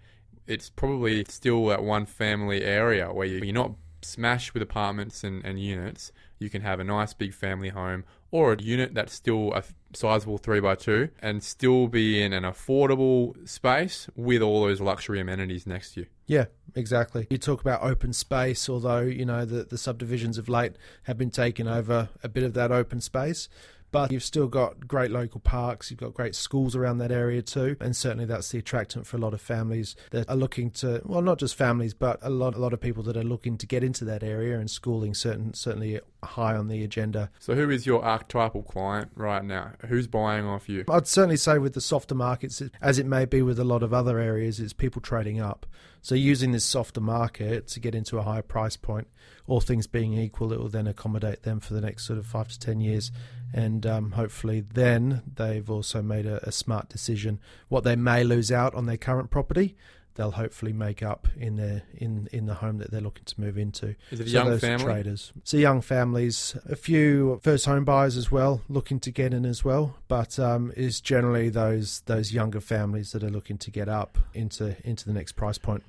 it's 0.48 0.70
probably 0.70 1.26
still 1.28 1.66
that 1.68 1.84
one 1.84 2.06
family 2.06 2.64
area 2.64 3.12
where 3.12 3.28
you're 3.28 3.54
not 3.54 3.74
smashed 4.02 4.54
with 4.54 4.64
apartments 4.64 5.24
and, 5.24 5.44
and 5.46 5.60
units. 5.60 6.12
You 6.40 6.50
can 6.50 6.62
have 6.62 6.80
a 6.80 6.84
nice 6.84 7.14
big 7.14 7.34
family 7.34 7.70
home 7.70 8.06
or 8.32 8.54
a 8.54 8.62
unit 8.62 8.94
that's 8.94 9.14
still 9.14 9.54
a 9.54 9.64
sizable 9.94 10.38
3x2 10.38 11.10
and 11.22 11.44
still 11.44 11.88
be 11.88 12.22
in 12.22 12.34
an 12.34 12.44
affordable 12.44 13.48
space 13.48 14.08
with 14.16 14.42
all 14.42 14.62
those 14.62 14.80
luxury 14.80 15.20
amenities 15.20 15.66
next 15.66 15.94
to 15.94 16.02
you. 16.02 16.06
Yeah, 16.28 16.46
exactly. 16.76 17.26
You 17.30 17.38
talk 17.38 17.62
about 17.62 17.82
open 17.82 18.14
space, 18.14 18.70
although, 18.70 19.02
you 19.02 19.26
know, 19.26 19.46
the, 19.46 19.64
the 19.64 19.78
subdivisions 19.78 20.38
of 20.38 20.50
late 20.50 20.74
have 21.04 21.18
been 21.18 21.32
taking 21.32 21.68
over 21.68 22.10
a 22.22 22.30
bit 22.30 22.44
of 22.44 22.54
that 22.54 22.72
open 22.72 23.02
space 23.02 23.50
but 23.92 24.12
you've 24.12 24.24
still 24.24 24.48
got 24.48 24.88
great 24.88 25.12
local 25.12 25.40
parks, 25.40 25.90
you've 25.90 26.00
got 26.00 26.14
great 26.14 26.36
schools 26.36 26.76
around 26.76 26.98
that 27.00 27.12
area 27.12 27.42
too, 27.42 27.78
and 27.80 27.96
certainly 27.96 28.26
that's 28.26 28.50
the 28.50 28.60
attractant 28.60 29.08
for 29.08 29.18
a 29.18 29.20
lot 29.20 29.34
of 29.34 29.42
families 29.42 29.96
that 30.12 30.30
are 30.30 30.36
looking 30.36 30.72
to, 30.72 31.02
well, 31.06 31.22
not 31.22 31.40
just 31.40 31.56
families, 31.56 31.94
but 31.94 32.20
a 32.22 32.30
lot, 32.30 32.56
a 32.56 32.60
lot 32.60 32.74
of 32.74 32.82
people 32.82 33.04
that 33.04 33.18
are 33.18 33.24
looking 33.24 33.58
to 33.58 33.66
get 33.66 33.84
into 33.84 34.06
that 34.06 34.24
area, 34.24 34.60
and 34.60 34.70
schooling 34.70 35.14
certain, 35.14 35.54
certainly 35.54 36.00
high 36.24 36.56
on 36.56 36.68
the 36.68 36.84
agenda. 36.84 37.30
So, 37.40 37.56
who 37.56 37.70
is 37.70 37.86
your 37.86 38.04
archetypal 38.04 38.64
client 38.64 39.12
right 39.16 39.44
now? 39.44 39.74
Who's 39.88 40.08
buying 40.08 40.46
off 40.46 40.68
you? 40.68 40.86
I'd 40.90 41.08
certainly 41.08 41.38
say 41.38 41.58
with 41.58 41.74
the 41.74 41.82
softer 41.82 42.16
markets, 42.16 42.62
as 42.82 43.00
it 43.00 43.06
may 43.06 43.26
be 43.26 43.42
with 43.42 43.60
a 43.60 43.64
lot 43.64 43.84
of 43.84 43.94
other 43.94 44.20
areas, 44.20 44.60
it's 44.60 44.74
people 44.74 45.02
trading 45.02 45.40
up. 45.40 45.66
So, 46.08 46.16
using 46.16 46.54
this 46.54 46.64
softer 46.64 47.02
market 47.02 47.68
to 47.68 47.82
get 47.82 47.94
into 47.94 48.18
a 48.18 48.22
higher 48.22 48.42
price 48.42 48.78
point, 48.78 49.08
all 49.46 49.60
things 49.60 49.88
being 49.88 50.14
equal, 50.14 50.54
it 50.54 50.58
will 50.58 50.70
then 50.70 50.88
accommodate 50.88 51.44
them 51.44 51.60
for 51.60 51.74
the 51.74 51.82
next 51.82 52.06
sort 52.06 52.18
of 52.18 52.26
five 52.26 52.48
to 52.48 52.58
ten 52.58 52.80
years 52.80 53.12
and 53.54 53.86
um, 53.86 54.12
hopefully 54.12 54.62
then 54.62 55.22
they've 55.36 55.70
also 55.70 56.02
made 56.02 56.26
a, 56.26 56.48
a, 56.48 56.52
smart 56.54 56.88
decision. 56.88 57.42
What 57.68 57.84
they 57.84 57.98
may 57.98 58.24
lose 58.24 58.54
out 58.54 58.74
on 58.74 58.86
their 58.86 58.96
current 58.96 59.30
property, 59.30 59.76
they'll 60.16 60.32
hopefully 60.32 60.72
make 60.72 61.04
up 61.04 61.28
in 61.38 61.58
their 61.58 61.84
in 61.94 62.30
in 62.32 62.46
the 62.46 62.56
home 62.56 62.78
that 62.78 62.90
they're 62.90 63.02
looking 63.02 63.26
to 63.26 63.42
move 63.42 63.58
into. 63.58 63.96
Is 64.10 64.22
it 64.22 64.28
a 64.28 64.30
so 64.30 64.44
young 64.44 64.60
family? 64.60 64.86
Traders, 64.86 65.34
so 65.44 65.58
young 65.58 65.82
families, 65.82 66.56
a 66.70 66.78
few 66.78 67.42
first 67.44 67.66
home 67.66 67.84
buyers 67.84 68.16
as 68.16 68.32
well, 68.32 68.62
looking 68.70 69.02
to 69.02 69.12
get 69.12 69.34
in 69.34 69.46
as 69.46 69.66
well. 69.66 69.98
But 70.08 70.40
um, 70.40 70.72
is 70.78 71.02
generally 71.02 71.50
those 71.50 72.00
those 72.06 72.32
younger 72.32 72.62
families 72.62 73.12
that 73.12 73.24
are 73.24 73.30
looking 73.30 73.58
to 73.58 73.72
get 73.72 73.90
up 73.90 74.18
into 74.34 74.78
into 74.88 75.06
the 75.06 75.14
next 75.14 75.34
price 75.34 75.58
point. 75.58 75.84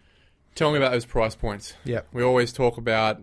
Tell 0.58 0.72
me 0.72 0.76
about 0.76 0.90
those 0.90 1.04
price 1.04 1.36
points. 1.36 1.74
Yeah, 1.84 2.00
we 2.12 2.20
always 2.20 2.52
talk 2.52 2.78
about 2.78 3.20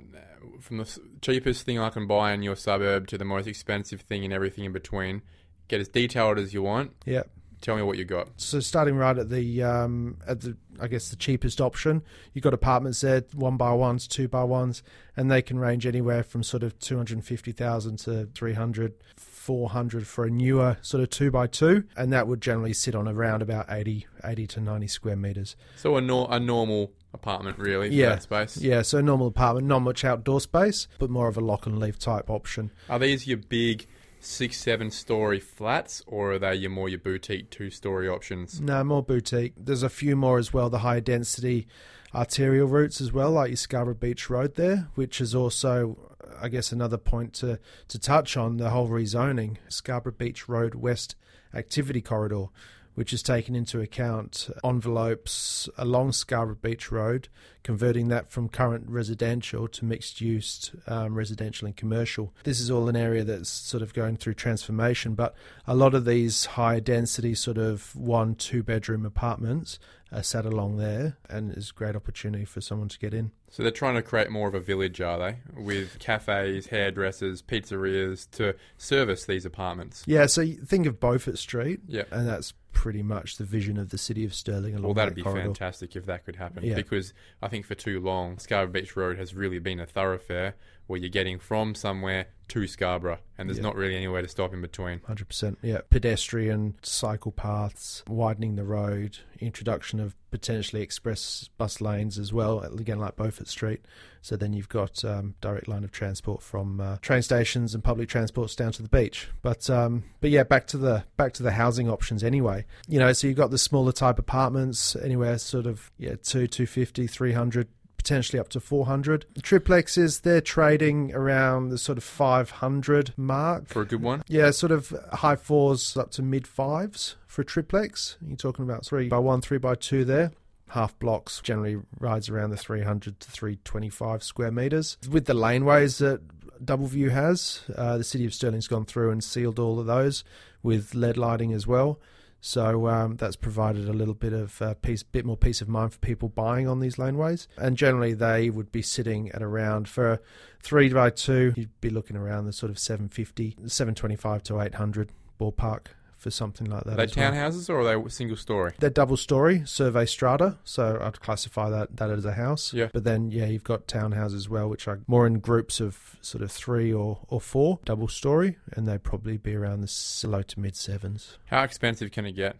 from 0.62 0.78
the 0.78 1.00
cheapest 1.22 1.66
thing 1.66 1.78
I 1.78 1.90
can 1.90 2.08
buy 2.08 2.32
in 2.32 2.42
your 2.44 2.56
suburb 2.56 3.08
to 3.08 3.18
the 3.18 3.26
most 3.26 3.46
expensive 3.46 4.00
thing 4.00 4.24
and 4.24 4.34
everything 4.34 4.64
in 4.64 4.72
between. 4.72 5.22
Get 5.68 5.82
as 5.82 5.90
detailed 5.90 6.40
as 6.40 6.54
you 6.54 6.62
want. 6.62 6.94
Yeah. 7.06 7.24
Tell 7.60 7.76
me 7.76 7.82
what 7.82 7.98
you 7.98 8.06
got. 8.06 8.30
So 8.38 8.62
starting 8.62 8.96
right 8.96 9.18
at 9.18 9.30
the 9.30 9.64
um, 9.64 10.18
at 10.26 10.42
the 10.42 10.56
I 10.80 10.88
guess 10.88 11.10
the 11.10 11.18
cheapest 11.18 11.60
option, 11.60 12.04
you've 12.34 12.44
got 12.44 12.54
apartments 12.54 13.02
there, 13.02 13.26
one 13.34 13.58
by 13.58 13.74
ones, 13.74 14.08
two 14.08 14.30
by 14.30 14.44
ones, 14.46 14.82
and 15.18 15.30
they 15.30 15.42
can 15.42 15.60
range 15.60 15.86
anywhere 15.86 16.24
from 16.24 16.42
sort 16.42 16.64
of 16.64 16.80
two 16.80 16.96
hundred 16.96 17.22
fifty 17.26 17.52
thousand 17.52 18.00
to 18.00 18.28
300, 18.34 18.94
400 19.18 20.08
for 20.08 20.26
a 20.26 20.30
newer 20.30 20.78
sort 20.82 21.04
of 21.04 21.10
two 21.10 21.32
by 21.32 21.48
two, 21.48 21.84
and 21.98 22.14
that 22.14 22.28
would 22.30 22.42
generally 22.42 22.74
sit 22.74 22.96
on 22.96 23.08
around 23.10 23.42
about 23.42 23.66
80, 23.70 24.08
80 24.24 24.48
to 24.48 24.60
ninety 24.62 24.88
square 24.88 25.16
meters. 25.16 25.56
So 25.76 25.98
a, 25.98 26.02
no- 26.02 26.28
a 26.28 26.40
normal 26.40 26.92
apartment, 27.16 27.58
really, 27.58 27.90
yeah. 27.90 28.20
space. 28.20 28.58
Yeah, 28.58 28.84
so 28.84 29.02
normal 29.02 29.28
apartment, 29.28 29.68
not 29.68 29.80
much 29.80 30.06
outdoor 30.06 30.40
space, 30.42 30.88
but 31.00 31.10
more 31.10 31.28
of 31.28 31.38
a 31.38 31.42
lock 31.42 31.66
and 31.66 31.80
leave 31.80 31.98
type 31.98 32.30
option. 32.30 32.72
Are 32.90 33.00
these 33.00 33.26
your 33.26 33.38
big 33.38 33.88
six, 34.20 34.58
seven 34.58 34.92
story 34.92 35.40
flats, 35.40 36.04
or 36.06 36.34
are 36.34 36.40
they 36.40 36.56
your 36.56 36.72
more 36.72 36.90
your 36.90 37.00
boutique 37.00 37.50
two 37.50 37.70
story 37.70 38.08
options? 38.08 38.60
No, 38.62 38.84
more 38.84 39.04
boutique. 39.04 39.54
There's 39.58 39.84
a 39.84 39.90
few 39.90 40.16
more 40.16 40.38
as 40.38 40.54
well, 40.54 40.70
the 40.70 40.80
high 40.80 41.00
density 41.00 41.68
arterial 42.14 42.68
routes 42.68 43.02
as 43.02 43.12
well, 43.12 43.32
like 43.32 43.50
your 43.50 43.58
Scarborough 43.58 43.96
Beach 43.96 44.30
Road 44.30 44.56
there, 44.56 44.88
which 44.96 45.20
is 45.20 45.36
also, 45.36 45.98
I 46.42 46.50
guess, 46.50 46.72
another 46.72 46.98
point 46.98 47.34
to, 47.36 47.60
to 47.90 48.00
touch 48.00 48.38
on 48.38 48.58
the 48.58 48.70
whole 48.70 48.88
rezoning. 48.88 49.58
Scarborough 49.68 50.14
Beach 50.14 50.48
Road 50.48 50.76
West 50.76 51.16
activity 51.54 52.02
corridor 52.02 52.48
which 52.96 53.12
has 53.12 53.22
taken 53.22 53.56
into 53.56 53.80
account 53.80 54.50
envelopes 54.64 55.70
along 55.78 56.14
Scarborough 56.14 56.56
Beach 56.56 56.92
Road, 56.92 57.28
converting 57.64 58.08
that 58.08 58.32
from 58.32 58.50
current 58.50 58.86
residential 58.90 59.68
to 59.68 59.86
mixed 59.86 60.22
use 60.22 60.72
um, 60.88 61.14
residential 61.16 61.66
and 61.66 61.76
commercial. 61.76 62.34
This 62.44 62.60
is 62.60 62.72
all 62.72 62.90
an 62.90 62.96
area 62.96 63.24
that's 63.24 63.50
sort 63.50 63.84
of 63.84 63.94
going 63.94 64.18
through 64.18 64.36
transformation, 64.36 65.14
but 65.14 65.36
a 65.68 65.76
lot 65.76 65.94
of 65.94 66.06
these 66.06 66.46
high 66.46 66.80
density, 66.80 67.36
sort 67.36 67.58
of 67.58 67.96
one, 67.96 68.36
two 68.36 68.64
bedroom 68.64 69.06
apartments 69.06 69.80
are 70.12 70.24
sat 70.24 70.46
along 70.46 70.78
there, 70.78 71.18
and 71.30 71.52
is 71.58 71.72
a 71.72 71.74
great 71.74 71.96
opportunity 71.96 72.46
for 72.46 72.62
someone 72.62 72.88
to 72.88 73.00
get 73.00 73.14
in. 73.14 73.32
So 73.50 73.64
they're 73.64 73.72
trying 73.72 73.96
to 73.96 74.02
create 74.02 74.30
more 74.30 74.48
of 74.48 74.56
a 74.56 74.60
village, 74.60 75.02
are 75.02 75.18
they? 75.18 75.38
With 75.54 76.00
cafes, 76.00 76.68
hairdressers, 76.68 77.42
pizzerias 77.42 78.30
to 78.32 78.56
service 78.78 79.26
these 79.26 79.46
apartments. 79.46 80.04
Yeah, 80.06 80.28
so 80.28 80.46
think 80.66 80.86
of 80.86 81.00
Beaufort 81.00 81.38
Street. 81.38 81.82
Yeah. 81.88 82.04
And 82.12 82.28
that's 82.28 82.54
pretty 82.76 83.02
much 83.02 83.38
the 83.38 83.44
vision 83.46 83.78
of 83.80 83.90
the 83.90 83.98
city 83.98 84.24
of 84.26 84.34
Stirling 84.36 84.74
along 84.76 84.84
Well, 84.84 84.94
that'd 84.94 85.14
that 85.14 85.16
be 85.16 85.24
corridor. 85.24 85.42
fantastic 85.46 85.96
if 85.96 86.06
that 86.06 86.26
could 86.26 86.36
happen. 86.36 86.64
Yeah. 86.64 86.76
Because 86.76 87.14
I 87.42 87.48
think 87.48 87.66
for 87.66 87.74
too 87.74 88.00
long, 88.00 88.38
Scarborough 88.38 88.74
Beach 88.74 88.96
Road 88.96 89.18
has 89.18 89.34
really 89.34 89.58
been 89.60 89.80
a 89.80 89.86
thoroughfare 89.88 90.56
where 90.88 91.00
you're 91.00 91.10
getting 91.10 91.40
from 91.40 91.76
somewhere 91.76 92.28
to 92.48 92.68
Scarborough, 92.68 93.18
and 93.40 93.50
there's 93.50 93.58
Yeah. 93.58 93.64
not 93.64 93.76
really 93.76 93.96
anywhere 93.96 94.22
to 94.22 94.28
stop 94.28 94.54
in 94.54 94.62
between. 94.62 95.00
100%. 95.00 95.58
Yeah. 95.64 95.80
Pedestrian 95.90 96.76
cycle 96.84 97.32
paths, 97.32 98.04
widening 98.08 98.56
the 98.56 98.64
road, 98.64 99.18
introduction 99.40 100.00
of 100.00 100.16
potentially 100.30 100.84
express 100.84 101.50
bus 101.58 101.82
lanes 101.82 102.20
as 102.20 102.32
well, 102.32 102.60
again, 102.60 103.00
like 103.00 103.16
Beaufort 103.16 103.48
Street. 103.48 103.84
So 104.22 104.36
then 104.36 104.54
you've 104.54 104.70
got 104.70 105.04
um, 105.04 105.34
direct 105.42 105.68
line 105.68 105.84
of 105.84 105.92
transport 105.92 106.44
from 106.44 106.80
uh, 106.80 106.98
train 106.98 107.24
stations 107.24 107.74
and 107.74 107.84
public 107.84 108.10
transports 108.10 108.56
down 108.56 108.72
to 108.74 108.84
the 108.84 108.90
beach. 108.90 109.28
But 109.42 109.68
um, 109.70 110.04
but 110.22 110.30
yeah, 110.30 110.44
back 110.44 110.68
to 110.68 110.78
the 110.78 111.04
back 111.18 111.34
to 111.34 111.44
the 111.44 111.52
housing 111.52 111.90
options 111.90 112.24
anyway. 112.24 112.66
You 112.88 113.00
know, 113.00 113.12
so 113.14 113.26
you've 113.28 113.38
got 113.38 113.50
the 113.52 113.58
smaller 113.58 113.92
type 113.92 114.20
apartments, 114.20 114.96
anywhere 114.96 115.38
sort 115.40 115.66
of 115.66 115.92
yeah, 115.98 116.12
two, 116.22 116.46
250, 116.48 117.08
300 117.08 117.68
potentially 118.06 118.40
up 118.40 118.50
to 118.50 118.60
400. 118.60 119.26
Triplexes, 119.42 120.22
they're 120.22 120.40
trading 120.40 121.12
around 121.16 121.70
the 121.70 121.78
sort 121.80 121.98
of 121.98 122.04
500 122.04 123.14
mark. 123.18 123.68
For 123.68 123.82
a 123.82 123.86
good 123.86 124.04
one? 124.04 124.22
Yeah, 124.28 124.52
sort 124.52 124.72
of 124.72 124.94
high 125.12 125.36
fours 125.36 125.98
up 125.98 126.12
to 126.12 126.22
mid 126.22 126.46
fives 126.46 127.16
for 127.26 127.42
a 127.42 127.46
triplex. 127.46 128.18
You're 128.26 128.38
talking 128.38 128.64
about 128.64 128.86
three 128.86 129.10
by 129.10 129.18
one, 129.18 129.42
three 129.42 129.58
by 129.58 129.74
two 129.74 130.06
there. 130.06 130.32
Half 130.70 131.00
blocks 131.00 131.42
generally 131.42 131.78
rides 132.00 132.30
around 132.30 132.52
the 132.52 132.58
300 132.58 133.20
to 133.20 133.32
325 133.32 134.24
square 134.24 134.52
metres. 134.52 134.98
With 135.10 135.26
the 135.26 135.34
laneways 135.34 135.98
that 135.98 136.22
Doubleview 136.64 137.10
has, 137.10 137.64
uh, 137.76 137.98
the 137.98 138.04
City 138.04 138.26
of 138.26 138.36
Stirling's 138.36 138.68
gone 138.68 138.86
through 138.86 139.10
and 139.10 139.24
sealed 139.24 139.58
all 139.58 139.80
of 139.80 139.88
those 139.88 140.24
with 140.62 140.94
LED 140.94 141.18
lighting 141.18 141.54
as 141.54 141.66
well. 141.66 142.00
So 142.46 142.88
um, 142.90 143.16
that's 143.16 143.36
provided 143.36 143.90
a 143.90 143.92
little 143.92 144.14
bit 144.14 144.32
of 144.32 144.62
uh, 144.62 144.76
bit 145.12 145.26
more 145.26 145.36
peace 145.36 145.62
of 145.62 145.68
mind 145.68 145.94
for 145.94 145.98
people 145.98 146.30
buying 146.30 146.68
on 146.68 146.80
these 146.80 146.98
laneways. 146.98 147.48
And 147.58 147.76
generally, 147.76 148.14
they 148.14 148.52
would 148.52 148.72
be 148.72 148.84
sitting 148.84 149.32
at 149.32 149.42
around 149.42 149.90
for 149.90 150.22
three 150.62 150.90
by 150.90 151.10
two. 151.10 151.54
You'd 151.56 151.82
be 151.82 151.90
looking 151.90 152.16
around 152.16 152.46
the 152.46 152.54
sort 152.54 152.70
of 152.70 152.78
750, 152.78 153.58
725 153.66 154.44
to 154.44 154.62
800 154.62 155.10
ballpark 155.40 155.88
for 156.26 156.32
something 156.32 156.68
like 156.68 156.86
that. 156.86 156.94
Are 156.94 156.96
they 156.96 157.04
as 157.04 157.16
well. 157.16 157.32
townhouses 157.32 157.70
or 157.70 157.82
are 157.82 158.02
they 158.02 158.10
single 158.10 158.36
story? 158.36 158.74
They're 158.80 158.90
double 158.90 159.16
story, 159.16 159.62
survey 159.64 160.08
strata, 160.08 160.58
so 160.64 160.98
I'd 161.00 161.20
classify 161.22 161.70
that, 161.70 161.98
that 161.98 162.10
as 162.10 162.26
a 162.26 162.34
house. 162.34 162.74
Yeah. 162.74 162.88
But 162.92 163.04
then, 163.04 163.30
yeah, 163.30 163.46
you've 163.46 163.64
got 163.64 163.86
townhouses 163.86 164.34
as 164.34 164.50
well, 164.50 164.68
which 164.68 164.88
are 164.88 165.02
more 165.06 165.28
in 165.28 165.38
groups 165.38 165.80
of 165.80 166.16
sort 166.22 166.44
of 166.44 166.52
three 166.52 166.92
or, 166.92 167.20
or 167.28 167.40
four, 167.40 167.78
double 167.86 168.08
story, 168.08 168.58
and 168.74 168.88
they'd 168.88 169.04
probably 169.04 169.38
be 169.38 169.54
around 169.54 169.82
the 169.82 170.28
low 170.28 170.42
to 170.42 170.60
mid 170.60 170.76
sevens. 170.76 171.38
How 171.46 171.62
expensive 171.62 172.10
can 172.10 172.26
it 172.26 172.32
get? 172.32 172.56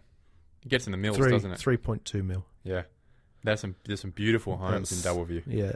It 0.62 0.68
gets 0.68 0.86
in 0.86 0.92
the 0.92 0.96
mills, 0.96 1.16
Three, 1.16 1.32
doesn't 1.32 1.50
it? 1.50 1.58
3.2 1.58 2.24
mil. 2.24 2.46
Yeah. 2.62 2.82
There's 3.42 3.58
some 3.58 3.74
there's 3.84 4.00
some 4.00 4.10
beautiful 4.12 4.58
homes 4.58 4.90
That's- 4.90 5.04
in 5.04 5.26
Doubleview. 5.26 5.42
Yeah. 5.48 5.72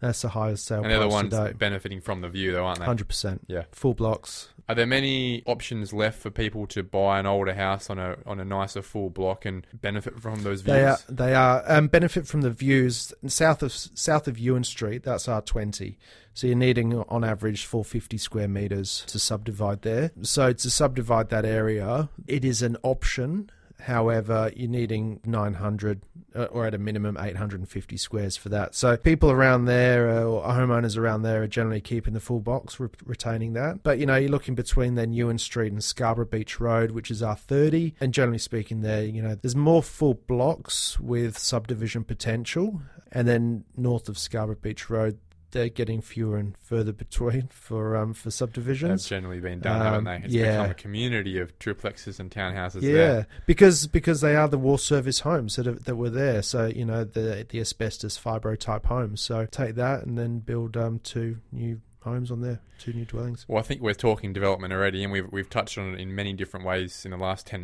That's 0.00 0.22
the 0.22 0.30
highest 0.30 0.66
sale 0.66 0.82
And 0.82 0.90
they're 0.90 0.98
the 0.98 1.08
ones 1.08 1.34
benefiting 1.56 2.00
from 2.00 2.22
the 2.22 2.28
view 2.28 2.52
though, 2.52 2.64
aren't 2.64 2.80
they? 2.80 2.86
100%. 2.86 3.40
Yeah. 3.46 3.64
Full 3.72 3.94
blocks. 3.94 4.48
Are 4.68 4.74
there 4.74 4.86
many 4.86 5.42
options 5.46 5.92
left 5.92 6.20
for 6.20 6.30
people 6.30 6.66
to 6.68 6.82
buy 6.82 7.18
an 7.18 7.26
older 7.26 7.54
house 7.54 7.90
on 7.90 7.98
a 7.98 8.18
on 8.24 8.38
a 8.38 8.44
nicer 8.44 8.82
full 8.82 9.10
block 9.10 9.44
and 9.44 9.66
benefit 9.74 10.20
from 10.20 10.44
those 10.44 10.60
views? 10.60 10.74
They 10.76 10.84
are. 10.84 10.98
They 11.08 11.34
are. 11.34 11.64
Um, 11.66 11.88
benefit 11.88 12.26
from 12.26 12.42
the 12.42 12.50
views 12.50 13.12
south 13.26 13.64
of 13.64 13.72
south 13.72 14.28
of 14.28 14.38
Ewan 14.38 14.62
Street. 14.62 15.02
That's 15.02 15.26
R 15.26 15.42
twenty. 15.42 15.98
So 16.34 16.46
you're 16.46 16.56
needing 16.56 16.96
on 16.96 17.24
average 17.24 17.66
450 17.66 18.16
square 18.16 18.48
meters 18.48 19.04
to 19.08 19.18
subdivide 19.18 19.82
there. 19.82 20.12
So 20.22 20.52
to 20.52 20.70
subdivide 20.70 21.28
that 21.30 21.44
area, 21.44 22.08
it 22.28 22.44
is 22.44 22.62
an 22.62 22.76
option. 22.84 23.50
However, 23.80 24.52
you're 24.54 24.68
needing 24.68 25.20
900 25.24 26.02
uh, 26.34 26.44
or 26.44 26.66
at 26.66 26.74
a 26.74 26.78
minimum 26.78 27.16
850 27.18 27.96
squares 27.96 28.36
for 28.36 28.48
that. 28.50 28.74
So 28.74 28.96
people 28.96 29.30
around 29.30 29.64
there 29.64 30.08
uh, 30.08 30.22
or 30.22 30.42
homeowners 30.44 30.96
around 30.96 31.22
there 31.22 31.42
are 31.42 31.48
generally 31.48 31.80
keeping 31.80 32.14
the 32.14 32.20
full 32.20 32.40
box, 32.40 32.78
re- 32.78 32.88
retaining 33.04 33.54
that. 33.54 33.82
But 33.82 33.98
you 33.98 34.06
know, 34.06 34.16
you're 34.16 34.30
looking 34.30 34.54
between 34.54 34.94
then 34.94 35.12
Ewan 35.12 35.38
Street 35.38 35.72
and 35.72 35.82
Scarborough 35.82 36.26
Beach 36.26 36.60
Road, 36.60 36.92
which 36.92 37.10
is 37.10 37.22
R30, 37.22 37.94
and 38.00 38.14
generally 38.14 38.38
speaking, 38.38 38.82
there 38.82 39.04
you 39.04 39.22
know 39.22 39.34
there's 39.34 39.56
more 39.56 39.82
full 39.82 40.14
blocks 40.14 41.00
with 41.00 41.36
subdivision 41.38 42.04
potential, 42.04 42.80
and 43.10 43.26
then 43.26 43.64
north 43.76 44.08
of 44.08 44.18
Scarborough 44.18 44.58
Beach 44.60 44.88
Road. 44.88 45.18
They're 45.52 45.68
getting 45.68 46.00
fewer 46.00 46.36
and 46.36 46.56
further 46.58 46.92
between 46.92 47.48
for 47.52 47.96
um 47.96 48.14
for 48.14 48.30
They've 48.30 49.08
generally 49.08 49.40
been 49.40 49.60
done, 49.60 49.80
Um, 49.80 49.86
haven't 49.86 50.04
they? 50.04 50.26
It's 50.26 50.34
yeah. 50.34 50.50
become 50.58 50.70
a 50.70 50.74
community 50.74 51.38
of 51.38 51.58
triplexes 51.58 52.20
and 52.20 52.30
townhouses 52.30 52.82
Yeah, 52.82 52.92
there. 52.92 53.26
because 53.46 53.86
because 53.86 54.20
they 54.20 54.36
are 54.36 54.48
the 54.48 54.58
war 54.58 54.78
service 54.78 55.20
homes 55.20 55.56
that 55.56 55.66
are, 55.66 55.72
that 55.72 55.96
were 55.96 56.10
there. 56.10 56.42
So 56.42 56.66
you 56.66 56.84
know 56.84 57.04
the 57.04 57.46
the 57.48 57.60
asbestos 57.60 58.18
fibro 58.18 58.56
type 58.58 58.86
homes. 58.86 59.20
So 59.20 59.46
take 59.46 59.74
that 59.74 60.04
and 60.04 60.16
then 60.16 60.38
build 60.38 60.76
um 60.76 61.00
two 61.00 61.38
new 61.52 61.80
homes 62.02 62.30
on 62.30 62.40
there, 62.40 62.58
two 62.78 62.94
new 62.94 63.04
dwellings. 63.04 63.44
Well, 63.46 63.58
I 63.58 63.62
think 63.62 63.82
we're 63.82 63.92
talking 63.92 64.32
development 64.32 64.72
already, 64.72 65.02
and 65.02 65.12
we've 65.12 65.30
we've 65.30 65.50
touched 65.50 65.76
on 65.76 65.92
it 65.94 66.00
in 66.00 66.14
many 66.14 66.32
different 66.32 66.64
ways 66.64 67.04
in 67.04 67.10
the 67.10 67.18
last 67.18 67.46
ten 67.46 67.58